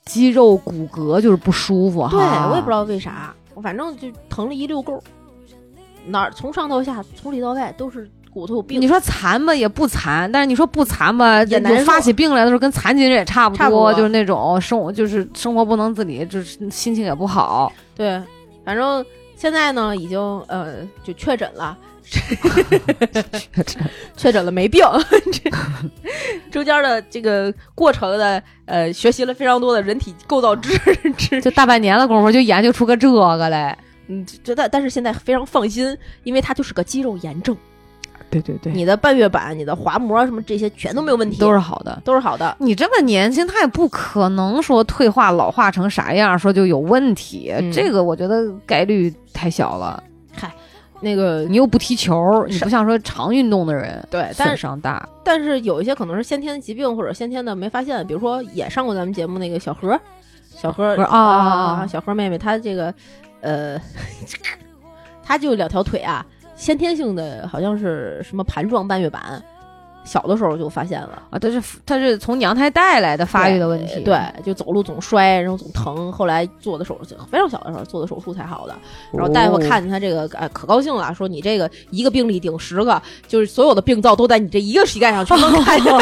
[0.05, 2.09] 肌肉骨骼就是不舒服哈。
[2.09, 5.01] 对我也不知道为啥，我反正就疼了一溜够，
[6.07, 8.87] 哪儿从上到下，从里到外都是骨头有病你。
[8.87, 17.71] 说残吧也不残，但是你说不残吧，也难发起病来的时候跟残疾人也差不多，差不多就是那种生活就是生活不能自理，就是心情也不好。
[17.95, 18.21] 对，
[18.65, 21.77] 反正现在呢已经呃就确诊了。
[24.17, 24.83] 确诊了没病，
[25.31, 25.49] 这
[26.51, 30.77] 中间的这个过程的呃，学习了非常多的人体构造知
[31.17, 33.77] 识就大半年的功夫就研究出个这个来。
[34.07, 37.55] 嗯，这但但是现在非常放心，因为它就是个肌肉炎症，
[38.29, 42.01] 对对对你的半月板、你的滑膜什么这些全都没有问题，都是好的。
[42.03, 42.55] 都是好的。
[42.59, 47.53] 你这么年轻，他也不可能说退化老化成啥样，说就有问题。
[47.57, 50.03] 嗯这个我觉得概率太小了。
[51.01, 55.07] 那个你又不踢球，你不像说常运动的人，对，但损是伤大。
[55.23, 59.99] 但是有一些可能是先天的疾病或者先天的没发现，比如说也上过咱们节目那个小何，
[60.49, 62.93] 小何不是啊啊啊啊小何妹妹，她这个
[63.41, 63.81] 呃，
[65.23, 66.25] 她就两条腿啊，
[66.55, 69.41] 先天性的好像是什么盘状半月板，
[70.03, 71.21] 小的时候就发现了。
[71.29, 73.99] 啊，他是他是从娘胎带来的发育的问题。
[74.01, 76.11] 对，就走路总摔，然后总疼。
[76.11, 78.75] 后来做的手术，非常小的时候做的手术才好的。
[79.13, 85.93] 然后大夫哦看见他这个，哎，可高兴了，说你这个一个病例顶十个，就是所有的病灶都在你这一个膝盖上全能看见，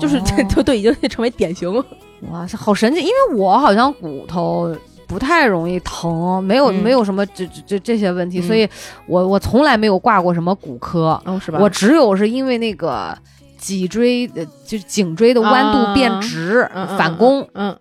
[0.00, 1.84] 就是这哦都都已经成为典型了。
[2.30, 4.74] 哇，塞好神奇，因为我好像骨头
[5.12, 6.82] 不太容易疼，没有、嗯。
[6.82, 8.42] 没有什么这这这这些问题，嗯。
[8.42, 8.66] 所以
[9.06, 13.16] 我我从来没有挂过什么骨科，哦，是我只有是因为那个
[13.58, 17.76] 脊椎呃就是颈椎的弯度变直、反弓，嗯，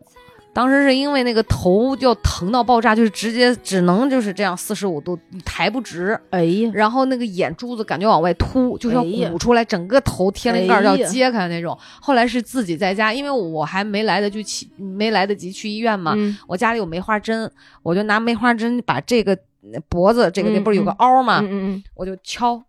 [0.54, 11.78] 当时是因为那个头要疼到爆炸，就是直接只能就是这样四十五度，你抬不直，哎呀，然后那个眼珠子感觉往外凸，就是要鼓出来，整个头天灵盖要揭开那种。
[12.02, 17.50] 后来是自己在家，因为我还没来得及去，没来得及去医院嘛，嗯我家里有梅花针，
[17.82, 19.34] 我就拿梅花针把这个
[19.74, 22.62] 呃脖子这个那嗯不是有个嗯凹嘛，嗯嗯我就敲。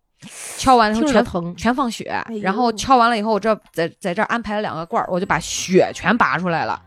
[0.56, 6.80] 敲完了以后全疼，全放血，哎然后敲完了以后，我这在在这儿安排了两个罐儿，我就把血全拔出来了。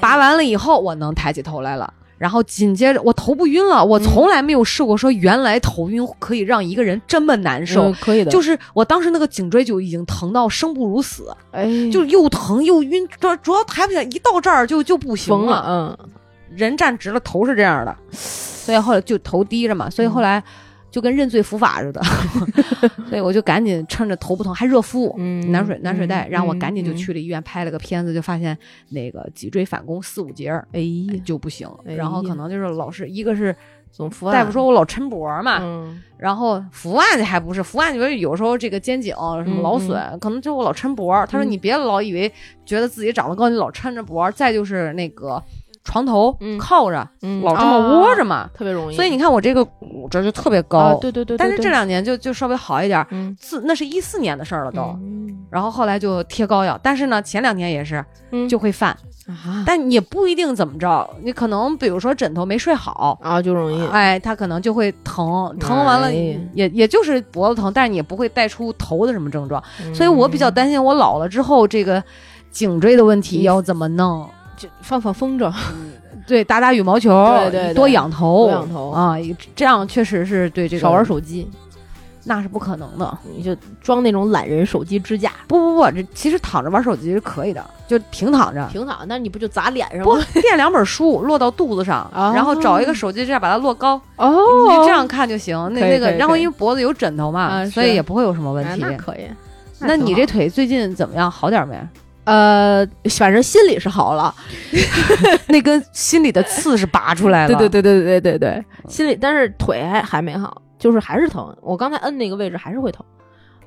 [0.00, 1.92] 拔完了以后，我能抬起头来了。
[2.16, 7.84] 然后紧接着我头不晕了，我从来没有试过说原来头晕可以让一个人这么难受。
[7.84, 15.96] 嗯可以的，就是我当时那个颈椎就已经疼到生不如死，哎，就是又疼又晕，主主要抬不起来，一到这儿就就不行疯了，嗯，
[16.56, 20.42] 人站直了，头是这样的，所以后来就头低着嘛，所以后来
[20.98, 22.02] 就跟认罪伏法似的，
[23.08, 33.54] 所以我就赶紧趁着头不疼还热敷，嗯暖水暖水袋，嗯然后我赶紧就嗯去了医院拍了个片子，就发现那个脊椎反弓四五节儿哎呀，就不行，哎然后可能就是老是一个是
[33.92, 41.14] 总服大夫说我老抻脖嘛，嗯然后伏案还不是伏案，就是有时候这个肩颈什么劳损，可能就我老抻脖。
[41.26, 42.30] 他说嗯你别老以为
[42.66, 44.28] 觉得自己长得高，你老抻着脖。
[44.32, 45.40] 再就是那个
[45.88, 46.58] 床头嗯。
[46.58, 50.78] 靠着，嗯，老这么窝着嘛，特别容易，所以你看我这个骨折就特别高。
[50.78, 53.34] 啊，对对对，对但是这两年就就稍微好一点，嗯。
[53.40, 54.82] 自那是一四年的事儿了都。
[55.02, 55.46] 嗯。
[55.50, 58.46] 然后后来就贴膏药，但是呢，前两年也是嗯。
[58.46, 58.90] 就会犯，
[59.26, 59.64] 啊。
[59.66, 66.38] 但也不一定怎么着，你可能比如说枕头没睡好，啊就容易，哎，他可能就会疼，疼完了哎。
[66.52, 72.02] 也也就是脖子疼，但是你也不会带出头的什么症状，嗯所以我比较担心我老了之后这个
[72.50, 74.28] 颈椎的问题嗯要怎么弄。
[74.58, 75.50] 就放放风筝，
[76.26, 79.16] 对，打打羽毛球，对对对多仰头，多仰头啊，
[79.54, 81.48] 这样确实是对这个少玩，手机，
[82.24, 83.18] 那是不可能的。
[83.36, 90.22] 你就装那种懒人手机支架，不不不，这其实躺着玩手机是可以的，就平躺着，平躺，那你不就砸脸上不吗？
[90.34, 95.56] 垫两本书落到肚子上，哦然后找一个手机支架把它落高，哦你就这样看就行。
[95.72, 98.82] 那那个，然后因为脖子有枕头嘛，啊所以也不会有什么问哎题。
[98.82, 99.28] 那可以。
[99.80, 101.30] 那你这腿最近怎么样？
[101.30, 101.78] 好点没？
[102.28, 104.34] 呃，反正心里是好了，
[105.48, 107.56] 那根心里的刺是拔出来了。
[107.56, 111.56] 对对对对对对对，心里但是腿还还没好，就是还是疼。
[111.62, 113.02] 我刚才摁那个位置还是会疼，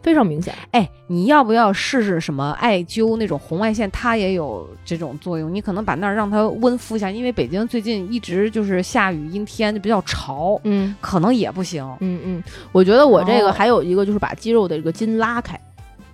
[0.03, 0.53] 非常明显。
[0.71, 3.89] 哎，你要不要试试什么艾灸那种红外线？
[3.89, 5.51] 它也有这种作用。
[5.51, 11.83] 你可能把那儿让它温敷一下，因为北京最近一直就是下雨阴天，就比较潮，嗯可能也不行。
[11.99, 15.59] 嗯嗯，我觉得我这哦个还有一个就是把肌肉的这个筋拉开，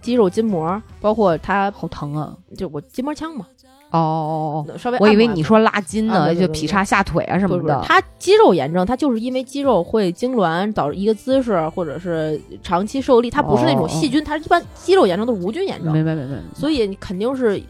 [0.07, 2.33] 肌肉筋膜，包括它好疼啊！
[2.55, 3.45] 就我筋膜枪嘛，
[3.91, 16.37] 哦哦哦，稍微我以为你说拉筋呢，就劈叉下腿啊什么的。，它肌肉炎症，它就是因为肌肉会痉挛，导致一个姿势或者是长期受力，它不是那哦种细菌，它一般肌肉炎症都是无菌炎症，明白明白。
[16.57, 17.61] 所以你肯定是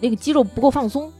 [0.00, 1.10] 那个肌肉不够放松，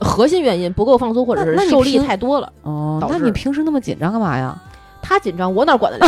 [0.00, 2.50] 核心原因不够放松，或者是受力太多了。
[2.62, 4.58] 哦，那你平时那么紧张干嘛呀？
[5.00, 6.06] 他紧张，我哪管得了？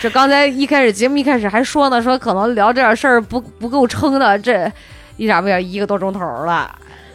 [0.00, 4.70] 这刚才一开始节目一开始还说呢，说可能聊这点事儿不不够撑的，这
[5.16, 6.74] 一眨不眼一个多钟头了，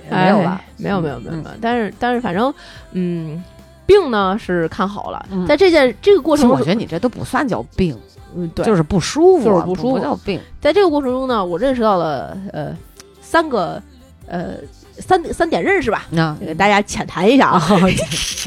[0.10, 0.66] 没有吧哎？
[0.78, 2.54] 没有没有没有嗯没有，但是但是反正
[2.92, 3.44] 嗯，
[3.86, 5.46] 病呢是看好了，嗯。
[5.46, 7.98] 在这件这个过程中，我觉得你这都不算叫病，
[8.36, 9.92] 嗯对，就是不舒服，就是不舒服。
[9.92, 10.40] 不叫病。
[10.62, 12.76] 在这个过程中呢，我认识到了呃
[13.22, 13.82] 三个
[14.28, 14.56] 呃
[15.00, 17.62] 三三点认识吧，那给大家浅谈一下啊。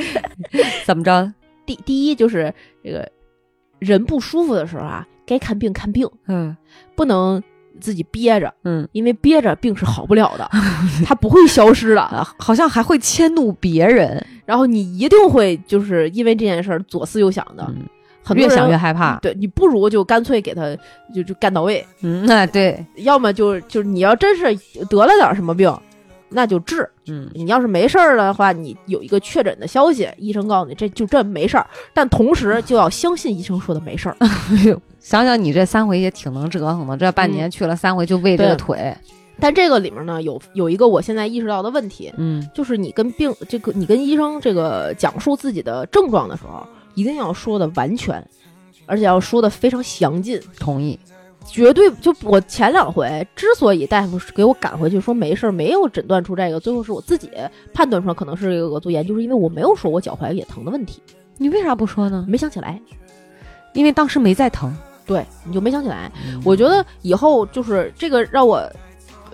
[0.84, 1.32] 怎么着？
[1.66, 3.06] 第第一就是这个
[3.78, 6.56] 人不舒服的时候啊，该看病看病，嗯
[6.96, 7.42] 不能
[7.80, 10.48] 自己憋着，嗯，因为憋着病是好不了的，
[11.04, 12.00] 它不会消失的。
[12.00, 17.82] 啊，好像还会迁怒别人，然后你一定会就是因为这件事儿左思右想的，嗯
[18.24, 19.16] 很多人越想越害怕。
[19.20, 20.76] 对你不如就干脆给他
[21.14, 24.44] 就就干到位，嗯，那对，要么就就是你要真是
[24.86, 25.72] 得了点什么病，
[26.30, 26.88] 那就治。
[27.06, 34.16] 嗯你要是没事儿的话，你有一个确诊的消息，医生告诉你这就这没事儿，但同时就要相信医生说的没事儿。
[34.18, 34.28] 哎
[34.66, 38.96] 呦，想想你这三回也挺能折腾的，这半年去了三回就为这个对腿，
[39.40, 48.22] 但这个里面呢，有有一个我现在意识到的问题，嗯就是你跟病这个你跟医生这个讲述自己的症状的时候，一定要说的完全，
[48.84, 50.40] 而且要说的非常详尽。
[50.58, 50.98] 同意。
[51.50, 57.30] 绝对就我前两回之所以大夫给我赶回去说没事儿，没有诊断出这个，最后是我自己
[57.72, 61.02] 判断出来可能是一个额度炎，就是因为我没有说我脚踝也疼的问题，
[61.38, 62.24] 你为啥不说呢？
[62.28, 62.80] 没想起来。
[63.74, 64.74] 因为当时没在疼。
[65.06, 66.10] 对，你就没想起来。
[66.44, 68.62] 我觉得以后就是这个让我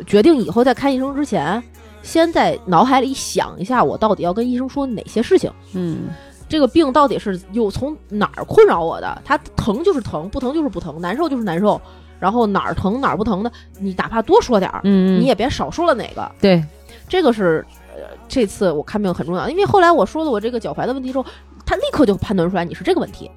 [0.07, 1.63] 决定以后在看医生之前，
[2.03, 5.51] 先在脑海里想一下，我到底要跟医生说哪些事情。
[5.73, 6.09] 嗯
[6.47, 9.23] 这个病到底是有从哪儿困扰我的？
[9.25, 11.81] 它疼就是疼，不疼就是不疼，难受就是难受。
[12.25, 16.33] 然后哪儿疼哪儿不疼的，你哪怕多说点儿，嗯，你也别少说了哪个。
[16.41, 16.65] 对，
[17.07, 17.63] 这个是
[17.95, 21.27] 呃这次我看病很重要，因为后来我说了我这个脚踝的问题之后，
[21.67, 23.31] 他立刻就判断出来你是这个问题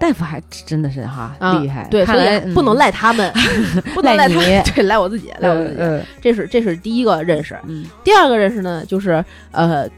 [0.00, 3.32] 大夫还真的是哈啊，厉害，对，所以不能赖他们，
[3.94, 5.76] 不能赖他赖你 对，赖我自己，赖我自己。
[5.78, 7.56] 嗯这是这是第一个认识。
[7.68, 9.88] 嗯，第二个认识呢，就是呃，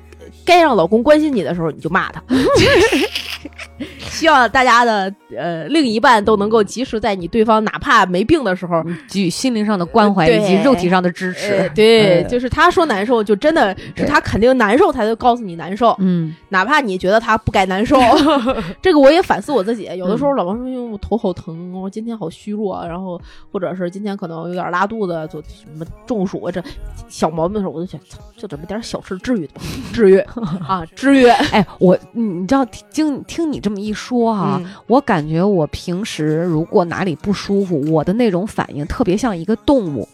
[0.45, 2.22] 该让老公关心你的时候，你就骂他。
[3.99, 11.70] 希望大家的呃另一半都能够及时在你对方哪怕没病的时候，给予心灵上的关怀以及肉体上的支呃持。
[11.74, 17.97] 对，呃就是他说难受，就真的是他肯定难受，他就告诉你难受，嗯，哪怕你觉得他不该难受。
[18.80, 23.20] 这个我也反思我自己，有的时候老王说，因为我头好疼，我今天好虚弱，然后
[23.53, 26.62] 或者是今天可能有点拉肚子，就什么中暑啊，这
[27.09, 28.01] 小毛病的时候，我就想，
[28.36, 29.61] 就这么点小事，治愈的吧，
[29.92, 30.18] 治愈。
[30.66, 31.26] 啊，治愈。
[31.26, 34.70] 哎，我你你知道听听你这么一说哈、嗯。
[34.87, 40.09] 我感觉我平时如果哪里不舒服，我的那种反应特别像一个动物，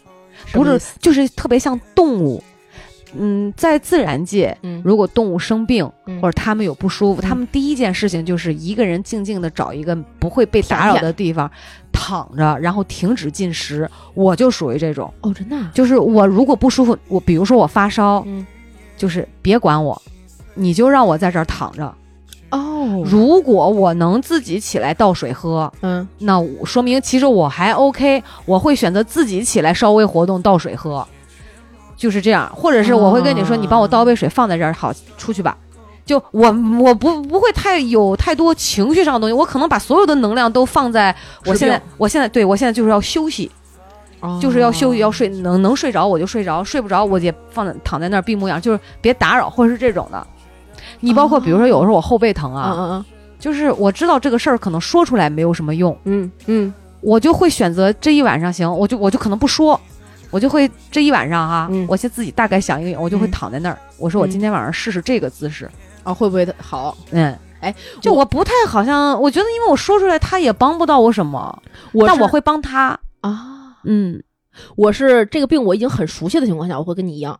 [0.51, 2.43] 不是就是特别像动物。
[3.15, 4.81] 嗯，在自然界，嗯。
[4.83, 6.19] 如果动物生病、嗯。
[6.19, 11.49] 或者它们有不舒服，他们第一件事情就是一个人静静的找一个不会被打扰的地方
[11.91, 13.87] 躺着，然后停止进食。
[14.15, 18.45] 我就属于这种，哦，真的啊，就是我如果不舒服，我比如说我发烧，嗯。
[18.95, 19.99] 就是别管我，
[20.53, 21.93] 你就让我在这儿躺着。
[22.53, 31.05] 哦，如果我能自己起来倒水喝，嗯那说明其实我还 OK，我会选择自己起来稍微活动倒水喝，
[31.97, 32.51] 就是这样。
[32.55, 35.57] 或者是我会跟你说，啊你帮我倒杯水放在这儿，好，出去吧。
[36.05, 43.49] 就我我不不会太有太多情绪上的东西，我可能把所有的能量都放在我现在我现在对我现在就是要休息，
[44.39, 50.27] 就是要休息要睡，能能睡着我就睡着，睡不着我也放在躺在那儿闭目养，就是别打扰，或者是这种的。
[51.03, 53.05] 你包括比如说有的时候我后背疼啊，嗯嗯
[53.37, 56.73] 就是我知道这个事儿可能说出来没有什么用，嗯嗯。
[57.01, 59.77] 我就会选择这一晚上行，我就我就可能不说，
[60.31, 63.31] 我就会这一晚上哈，嗯我先自己大概想一个，我就会嗯。
[63.31, 65.69] 躺在那儿，我说我嗯今天晚上试试这个姿势，
[66.03, 66.95] 啊，会不会好？
[67.11, 74.23] 嗯，哎，就我不太好像，我觉得因为我说出来他也帮不到我什么，我但我会帮他，啊，嗯，
[74.77, 77.37] 我是这个病我已经很熟悉的情况下，我会跟你一样。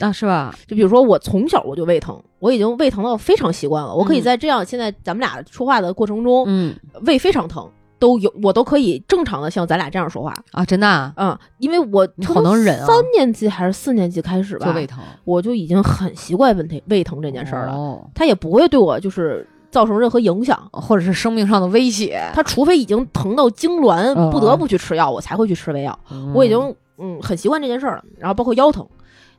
[0.00, 0.54] 啊是吧？
[0.66, 3.94] 就比如说我从小我就胃疼，我已经胃疼到非常习惯了。
[3.94, 10.34] 我可以嗯在这样现在咱们俩说话的过程中，嗯胃非常疼，都有我都可以正常的像咱俩这样说话。
[10.52, 17.72] 啊，真的啊嗯，因为我你好能忍啊三年级还是四年级开始吧，就胃疼我就已经很习惯问题胃疼这件事儿了。
[17.74, 20.58] 哦，它也不会对我就是造成任何影响。
[20.72, 25.96] 或者是生命上的威胁，它除非已经疼到痉挛，嗯不得不去吃药，我才会去吃胃药。
[26.10, 28.04] 嗯我已经嗯很习惯这件事儿了。
[28.18, 28.86] 然后包括腰疼，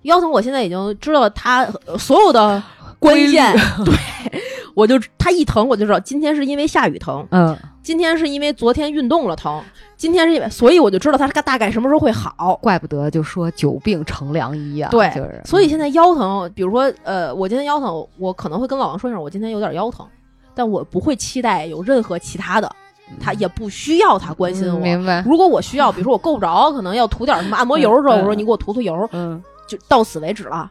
[0.03, 2.61] 腰疼我现在已经知道它呃所有的
[2.99, 3.53] 关键，
[3.85, 3.93] 对
[4.73, 9.59] 我就它一疼我就知道今天是因为下雨疼，嗯今天是因为昨天运动了疼，
[9.97, 12.55] 今天是因为，所以我就知道它大概什么时候会好。
[12.61, 20.05] 怪不得就说久病成良医啊，对，就是所以现在腰疼，比如说，呃，我今天腰疼，我可能会跟老王说一声，我今天有点腰疼，
[20.53, 22.71] 但我不会期待有任何其他的，
[23.19, 24.79] 他也不需要他关心嗯我。
[24.79, 29.41] 明白，如果我需要，比如说我够不着，可能要涂点什么按摩油的时候，嗯我说你给我涂涂油，嗯。
[29.71, 30.69] 就到此为止了。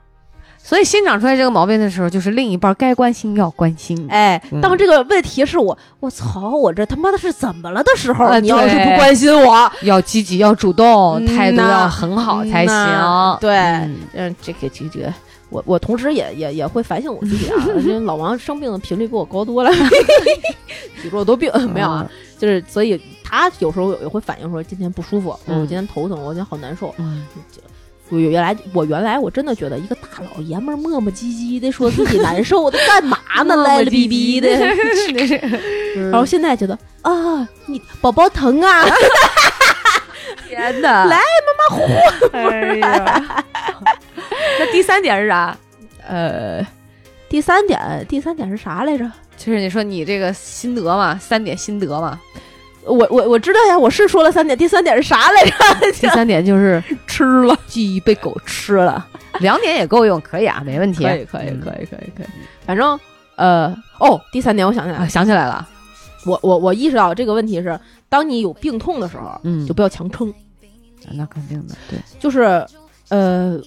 [0.63, 4.07] 所以新长出来这个毛病的时候，就是另一半该关心要关心。
[4.11, 7.83] 哎嗯，当这个问题是我，我操，我这他妈的是怎么了？
[7.83, 12.77] 的时候，啊你要是不关心我，要积极，要主动，嗯态度要很好才行。
[12.77, 13.39] 嗯。
[13.41, 13.57] 对。
[13.57, 13.97] 嗯。
[14.13, 15.15] 嗯，这个这个这个，
[15.49, 19.71] 我我同时也也也会反省我自己啊， 因为老王生病的频率比我高多了，
[21.03, 22.07] 比我多病没有啊，
[22.39, 25.63] 就是所以他有时候也会反映说今天不舒服，嗯。
[25.63, 26.95] 我今天头疼，我今天好难受。
[28.11, 34.49] 嗯，我原来我原来我真的觉得一个大老爷们儿磨磨唧唧的说自己难受的干嘛呢，赖了逼逼的。
[36.11, 38.85] 然后现在觉得啊，你宝宝疼啊，
[40.49, 41.05] 天哪！
[41.07, 41.83] 来妈妈呼！
[42.33, 43.45] 哎呀，
[44.59, 45.57] 那第三点是啥？
[46.07, 46.67] 呃，
[47.29, 49.11] 第三点，第三点是啥来着？
[49.37, 52.21] 就是你说你这个心得嘛，三点心得嘛。
[52.85, 55.93] 我我我知道呀，我是说了三点，第三点是啥来着？
[56.01, 59.07] 第三点就是吃了，记忆被狗吃了，
[59.41, 61.05] 两点也够用，可以啊，没问题。
[61.05, 62.27] 可以可以嗯可以可以可以，
[62.65, 62.99] 反正
[63.37, 63.69] 呃
[63.99, 65.67] 哦，第三点我想起来啊，了，想起来了，
[66.25, 67.79] 我我我意识到这个问题是，
[68.09, 70.33] 当你有病痛的时候，嗯就不要强撑，
[71.13, 72.65] 那肯定的，对，就是
[73.09, 73.61] 呃，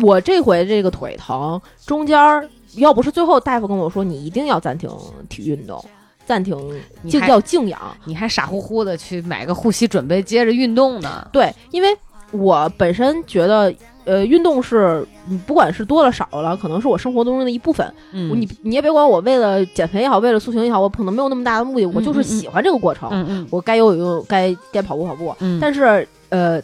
[0.00, 4.90] 我这回这个腿疼，中间儿要不是最后大夫跟我说你一定要暂停
[5.28, 5.84] 体育运动，
[6.26, 11.26] 暂停静你还要静养，你还傻乎乎的去买个护膝，准备接着运动呢。
[11.32, 11.88] 对，因为
[12.30, 13.74] 我本身觉得。
[14.06, 17.90] 呃，运动是，嗯不管是多了少了，可能是我生活当中的一部分。
[18.12, 23.08] 嗯你你也别管我为了减肥也好，为了塑形也好，我可能没有那么大的目的，我就是喜欢这个过程。
[23.10, 25.34] 嗯嗯我该游泳游泳，该该跑步跑步。
[25.38, 26.60] 嗯，但是呃，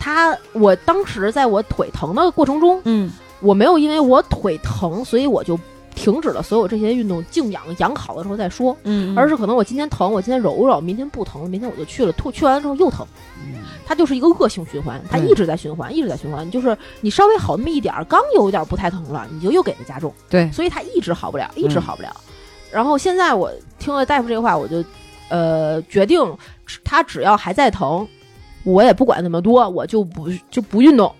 [0.00, 5.56] 他我当时在我腿疼的过程中，嗯我没有因为我腿疼，所以我就
[5.94, 8.76] 停止了所有这些运动，静养养好的时候再说。
[8.84, 13.06] 嗯，而是可能我今天疼，我今天揉揉，明天不疼，明天我就去了，吐去完了之后又疼，
[13.44, 16.50] 嗯它就是一个恶性循环，它嗯一直在循环，一直在循环。
[16.50, 22.14] 就是你稍微好那么一点儿，刚有点儿不太疼了，你就又给它加重，对，所以它一直好不了，一直嗯好不了。
[22.70, 24.82] 然后现在我听了大夫这话，我就
[25.28, 26.20] 呃决定，
[26.82, 28.06] 他只要还在疼，
[28.64, 31.14] 我也不管那么多，我就不就不运动。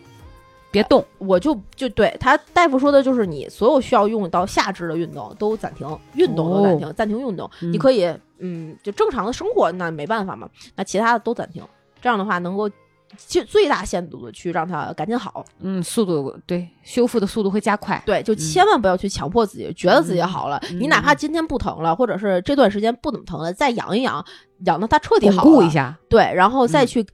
[0.72, 7.48] 别动，我就就对他大夫说的就是你所有需要用到下肢的运动都暂停，运动都暂停，暂停运动。
[7.60, 11.62] 嗯你可以嗯，就正常的生活那没办法嘛，那其他的都暂停。
[12.00, 12.68] 这样的话能够
[13.16, 15.44] 尽最大限度的去让它赶紧好。
[15.60, 18.02] 嗯，速度对修复的速度会加快。
[18.04, 24.24] 对，就千万不要去强迫自己，觉得自己好了，嗯你哪怕今天不疼了，或者是这段时间不怎么疼了，再养一养，
[24.64, 27.06] 养到它彻底好了固一下，对，然后再嗯去、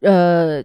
[0.00, 0.64] 呃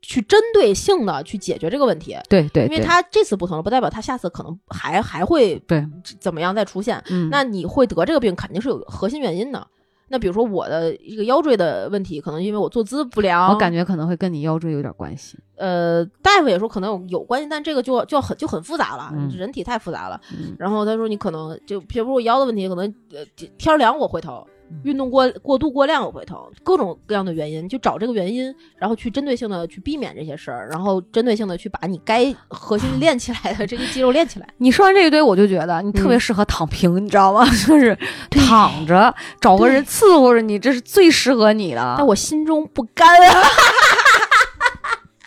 [0.00, 2.16] 去针对性的去解决这个问题。
[2.28, 5.86] 对对，因为他这次不疼了，不代表他下次可能还还会对，
[6.20, 7.02] 怎么样再出现。
[7.10, 9.66] 嗯，那你会得这个病，肯定是有核心原因的。
[10.10, 15.36] 那比如说我的一个腰椎的问题，可能因为我坐姿不良，我感觉可能会跟你腰椎有点关系。
[15.56, 20.18] 呃，大夫也说可能有有关系，但这个就就很就很复杂了，嗯人体太复杂了。
[20.32, 23.22] 嗯然后他说你可能就比如我腰的问题，可能呃
[23.58, 24.50] 天儿凉我会疼，嗯
[24.84, 34.48] 运动过过度过量我会疼，各种各样的原因，就找这个原因，然后去针对性的去避免这些事儿，然后针对性的去把你该核心练起来的这些肌肉练起来。
[34.58, 37.44] 你说完这一堆，我就觉得你特别嗯适合躺平，你知道吗？
[37.66, 37.96] 就是
[38.30, 41.94] 躺着找个人伺候着你，这是最适合你的。
[41.96, 43.42] 但我心中不甘啊，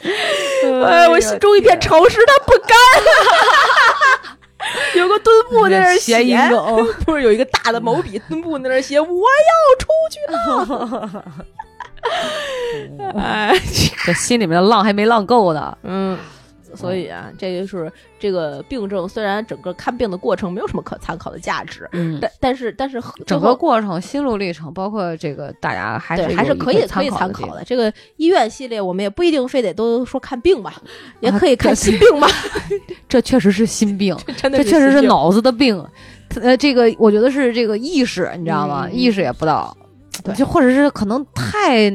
[0.85, 2.77] 哎，我心中一片潮湿，它不甘。
[4.95, 6.17] 有个墩布在那儿写
[7.05, 9.15] 不是有一个大的毛笔墩布在那儿写我要
[9.79, 11.23] 出去了。
[13.15, 13.53] 哎，
[14.05, 15.77] 这心里面的浪还没浪够呢。
[15.83, 16.17] 嗯，
[16.75, 27.63] 所以啊，这就是这个病症，虽然整个看病的过程没有什么可参考的价值，嗯，但但是但是整个过程、心路历程，包括这个大家还是还是可以可以参考的。
[27.63, 30.81] 这个医院系列，我们也不一定非得都说看病吧，
[31.19, 32.27] 也啊可以看心病吧。
[33.09, 35.83] 这确实是心病， 真的这确实是脑子的病。
[36.41, 38.87] 呃，这个我觉得是这个意识，你知道吗？
[38.87, 39.75] 嗯意识也不到，
[40.35, 41.91] 就或者是可能太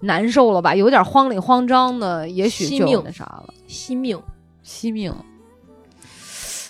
[0.00, 4.20] 难受了吧，有点慌里慌张的，也许就那啥了，惜命，
[4.62, 5.14] 惜命。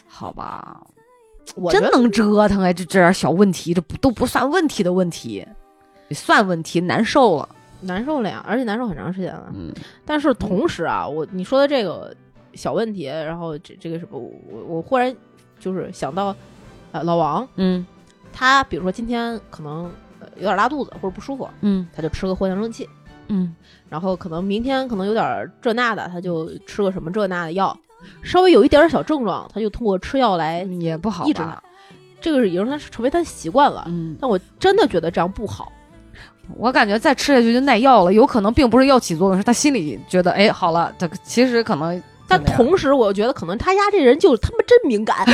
[0.07, 0.81] 好吧，
[1.55, 2.73] 我真能折腾哎！
[2.73, 5.47] 这这点小问题，这不都不算问题的问题，
[6.11, 7.49] 算问题，难受了。
[7.81, 9.53] 难受了呀，而且难受很长时间了。
[9.55, 9.73] 嗯。
[10.05, 12.13] 但是同时啊，我你说的这个
[12.55, 15.15] 小问题，然后这这个什么，我我我忽然
[15.61, 16.35] 就是想到，
[16.91, 17.49] 呃，老王。
[17.55, 17.87] 嗯。
[18.33, 19.85] 他比如说今天可能
[20.19, 21.87] 呃有点拉肚子或者不舒服，嗯。
[21.95, 22.89] 他就吃个藿香正气，
[23.29, 23.55] 嗯
[23.89, 27.75] 然后可能明天可能有点这那的，他就吃个什么这那的药，
[28.23, 31.69] 稍微有一点点小症状，他就通过吃药来嗯，也不好抑制吧它。
[32.21, 33.85] 这个是已经他成为他的习惯了。
[33.87, 35.73] 嗯，但我真的觉得这样不好。
[36.57, 45.27] 我感觉再吃下去就耐药了，有可能并不是药起作用，是他心里觉得哎好了，这个其实可能但同时，我觉得可能他家这人就他妈真敏感，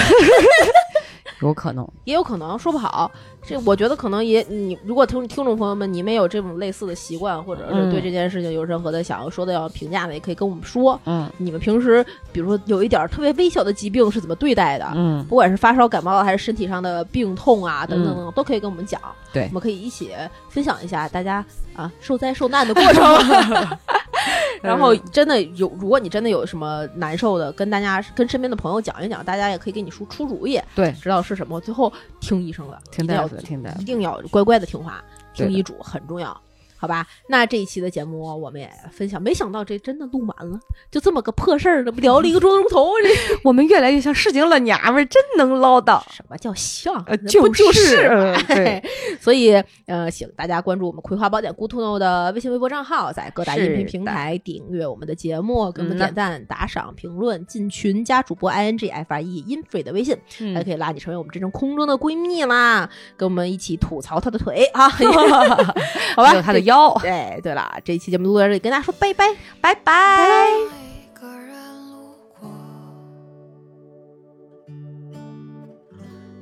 [1.40, 1.86] 有可能。
[2.04, 3.10] 也有可能说不好。
[3.46, 10.98] 这我觉得可能也你如果听听众朋友们你们有这种类似的习惯，或者是嗯对这件事情有任何的想要说的要评价的，也可以跟我们说。
[11.04, 14.90] 嗯你们平时比如说有一点特别微小的疾病是怎么对待的？
[14.94, 18.98] 嗯，不管是发烧、感冒，还是身体上的病痛啊，等等等等，都可以跟我们讲。
[19.30, 20.10] 对我们可以一起
[20.48, 21.44] 分享一下大家
[21.74, 23.04] 啊受灾受难的过程。
[24.62, 31.60] 然后真的有，如果你真的有什么难受的，跟大家跟身边的朋友讲一讲，大家也可以给你出出主意，对，知道是什么。
[31.60, 33.84] 最后听医生的，听大夫的，听大夫一。
[33.84, 35.02] 定要乖乖的听话，
[35.32, 36.40] 听医嘱很重要。
[36.84, 40.60] 好吧，那这一期的节目我们也分享，没想到这真的录完了，
[40.90, 43.08] 就这么个破事儿，这不聊了一个多钟头，这
[43.42, 46.02] 我们越来越像市井老娘们儿，真能唠叨。
[46.12, 47.02] 什么叫像？
[47.26, 48.84] 就是呃对，哎
[49.18, 49.54] 所以
[49.86, 60.14] 呃，请大家关注我们《葵花宝典》g o o d to know 的微信、微博账号，在各大音频平台订阅我们的节目，给我们点赞、打赏、评论、进群、加主播 i n g f r e infree 的微信，
[60.54, 64.88] 还可嗯，以拉你成为我们真正空中的闺蜜啦，跟我们一起吐槽她的腿啊，
[66.14, 66.28] 好吧？
[66.28, 66.73] 还有他的腰，
[67.04, 69.24] 哎，对对了，这一期节目录到这里，跟大家说拜拜。
[69.60, 70.48] 拜拜。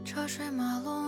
[0.05, 1.02] 车水马龙